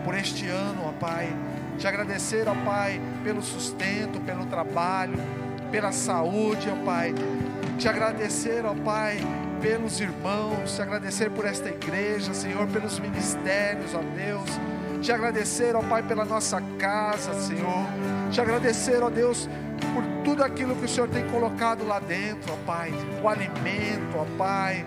por 0.05 0.15
este 0.15 0.47
ano, 0.47 0.87
ó 0.87 0.93
Pai, 0.93 1.29
te 1.77 1.89
agradecer, 1.89 2.47
ó 2.47 2.55
Pai, 2.65 3.01
pelo 3.25 3.43
sustento, 3.43 4.21
pelo 4.21 4.47
trabalho, 4.47 5.19
pela 5.71 5.93
saúde, 5.93 6.69
ó 6.71 6.85
Pai, 6.85 7.15
te 7.79 7.89
agradecer, 7.89 8.65
ó 8.65 8.75
Pai, 8.75 9.19
pelos 9.61 10.01
irmãos, 10.01 10.75
te 10.75 10.83
agradecer 10.83 11.31
por 11.31 11.45
esta 11.45 11.69
igreja, 11.69 12.33
Senhor, 12.35 12.67
pelos 12.69 12.99
ministérios, 12.99 13.95
ó 13.95 14.01
Deus, 14.15 14.49
te 15.03 15.13
agradecer, 15.13 15.77
ó 15.77 15.83
Pai, 15.83 16.03
pela 16.03 16.25
nossa 16.25 16.61
casa, 16.79 17.33
Senhor. 17.35 17.87
Te 18.31 18.41
agradecer, 18.41 19.03
ó 19.03 19.11
Deus, 19.11 19.49
por 19.95 20.03
tudo 20.25 20.43
aquilo 20.43 20.75
que 20.77 20.85
o 20.85 20.89
Senhor 20.89 21.09
tem 21.09 21.25
colocado 21.29 21.87
lá 21.87 22.01
dentro, 22.01 22.53
ó 22.53 22.57
Pai. 22.67 22.93
O 23.23 23.29
alimento, 23.29 24.17
ó 24.17 24.27
Pai. 24.37 24.85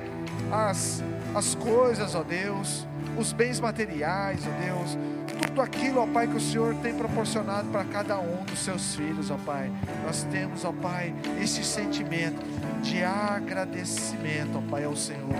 As, 0.51 1.03
as 1.33 1.55
coisas, 1.55 2.15
ó 2.15 2.23
Deus. 2.23 2.87
Os 3.17 3.31
bens 3.31 3.59
materiais, 3.59 4.41
ó 4.45 4.65
Deus. 4.65 4.97
Tudo 5.41 5.61
aquilo, 5.61 6.01
ó 6.01 6.07
Pai, 6.07 6.27
que 6.27 6.35
o 6.35 6.39
Senhor 6.39 6.75
tem 6.75 6.93
proporcionado 6.93 7.69
para 7.69 7.83
cada 7.85 8.19
um 8.19 8.43
dos 8.43 8.59
seus 8.59 8.95
filhos, 8.95 9.31
ó 9.31 9.37
Pai. 9.37 9.71
Nós 10.05 10.23
temos, 10.23 10.65
ó 10.65 10.71
Pai, 10.71 11.13
esse 11.41 11.63
sentimento 11.63 12.41
de 12.81 13.03
agradecimento, 13.03 14.57
ó 14.57 14.69
Pai, 14.69 14.83
ao 14.83 14.95
Senhor. 14.95 15.35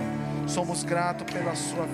Somos 0.46 0.82
gratos 0.82 1.30
pela 1.30 1.54
sua 1.54 1.86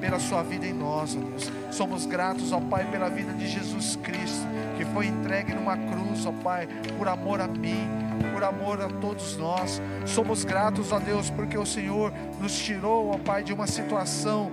pela 0.00 0.18
sua 0.18 0.42
vida 0.42 0.66
em 0.66 0.74
nós, 0.74 1.16
ó 1.16 1.20
Deus. 1.20 1.50
Somos 1.70 2.04
gratos, 2.04 2.52
ó 2.52 2.60
Pai, 2.60 2.84
pela 2.90 3.08
vida 3.08 3.32
de 3.32 3.46
Jesus 3.46 3.96
Cristo, 3.96 4.46
que 4.76 4.84
foi 4.84 5.06
entregue 5.06 5.54
numa 5.54 5.76
cruz, 5.76 6.26
ó 6.26 6.32
Pai, 6.32 6.68
por 6.98 7.08
amor 7.08 7.40
a 7.40 7.48
mim, 7.48 7.88
por 8.32 8.44
amor 8.44 8.82
a 8.82 8.88
todos 8.88 9.36
nós. 9.38 9.80
Somos 10.04 10.44
gratos, 10.44 10.92
ó 10.92 10.98
Deus, 10.98 11.30
porque 11.30 11.56
o 11.56 11.64
Senhor 11.64 12.12
nos 12.38 12.54
tirou, 12.54 13.12
ó 13.12 13.18
Pai, 13.18 13.42
de 13.42 13.52
uma 13.52 13.66
situação 13.66 14.52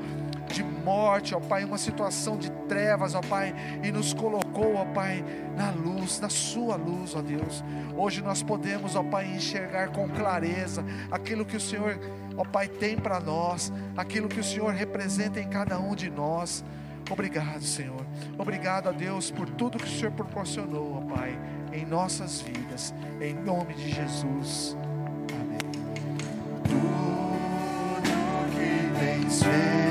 de 0.52 0.64
morte, 0.64 1.34
ó 1.34 1.40
Pai, 1.40 1.64
uma 1.64 1.78
situação 1.78 2.38
de 2.38 2.52
trevas, 2.68 3.16
ó 3.16 3.22
Pai, 3.22 3.56
e 3.84 3.92
nos 3.92 4.14
colocou, 4.14 4.76
ó 4.76 4.86
Pai, 4.86 5.24
na 5.56 5.72
luz, 5.72 6.20
na 6.20 6.30
Sua 6.30 6.76
luz, 6.76 7.16
ó 7.16 7.22
Deus. 7.22 7.64
Hoje 7.96 8.22
nós 8.22 8.44
podemos, 8.44 8.96
ó 8.96 9.04
Pai, 9.04 9.28
enxergar 9.28 9.90
com 9.90 10.10
clareza 10.10 10.84
aquilo 11.12 11.46
que 11.46 11.58
o 11.58 11.60
Senhor, 11.60 12.00
ó 12.38 12.44
Pai, 12.44 12.68
tem 12.68 12.98
para 12.98 13.20
nós, 13.20 13.72
aquilo 13.96 14.28
que 14.28 14.40
o 14.40 14.44
Senhor 14.44 14.74
representa 14.74 15.40
em 15.40 15.48
cada 15.48 15.80
um 15.80 15.96
de 15.96 16.10
nós. 16.10 16.64
Obrigado, 17.10 17.64
Senhor. 17.64 18.06
Obrigado 18.38 18.88
a 18.88 18.92
Deus 18.92 19.32
por 19.32 19.50
tudo 19.50 19.78
que 19.78 19.86
o 19.86 19.90
Senhor 19.90 20.12
proporcionou, 20.12 20.98
ó 20.98 21.16
Pai, 21.16 21.38
em 21.74 21.86
nossas 21.86 22.42
vidas, 22.42 22.94
em 23.20 23.34
nome 23.34 23.74
de 23.74 23.92
Jesus. 23.92 24.78
Amém. 25.34 25.58
Tudo 26.64 28.02
que 28.56 29.00
tens 29.00 29.44
feito. 29.44 29.90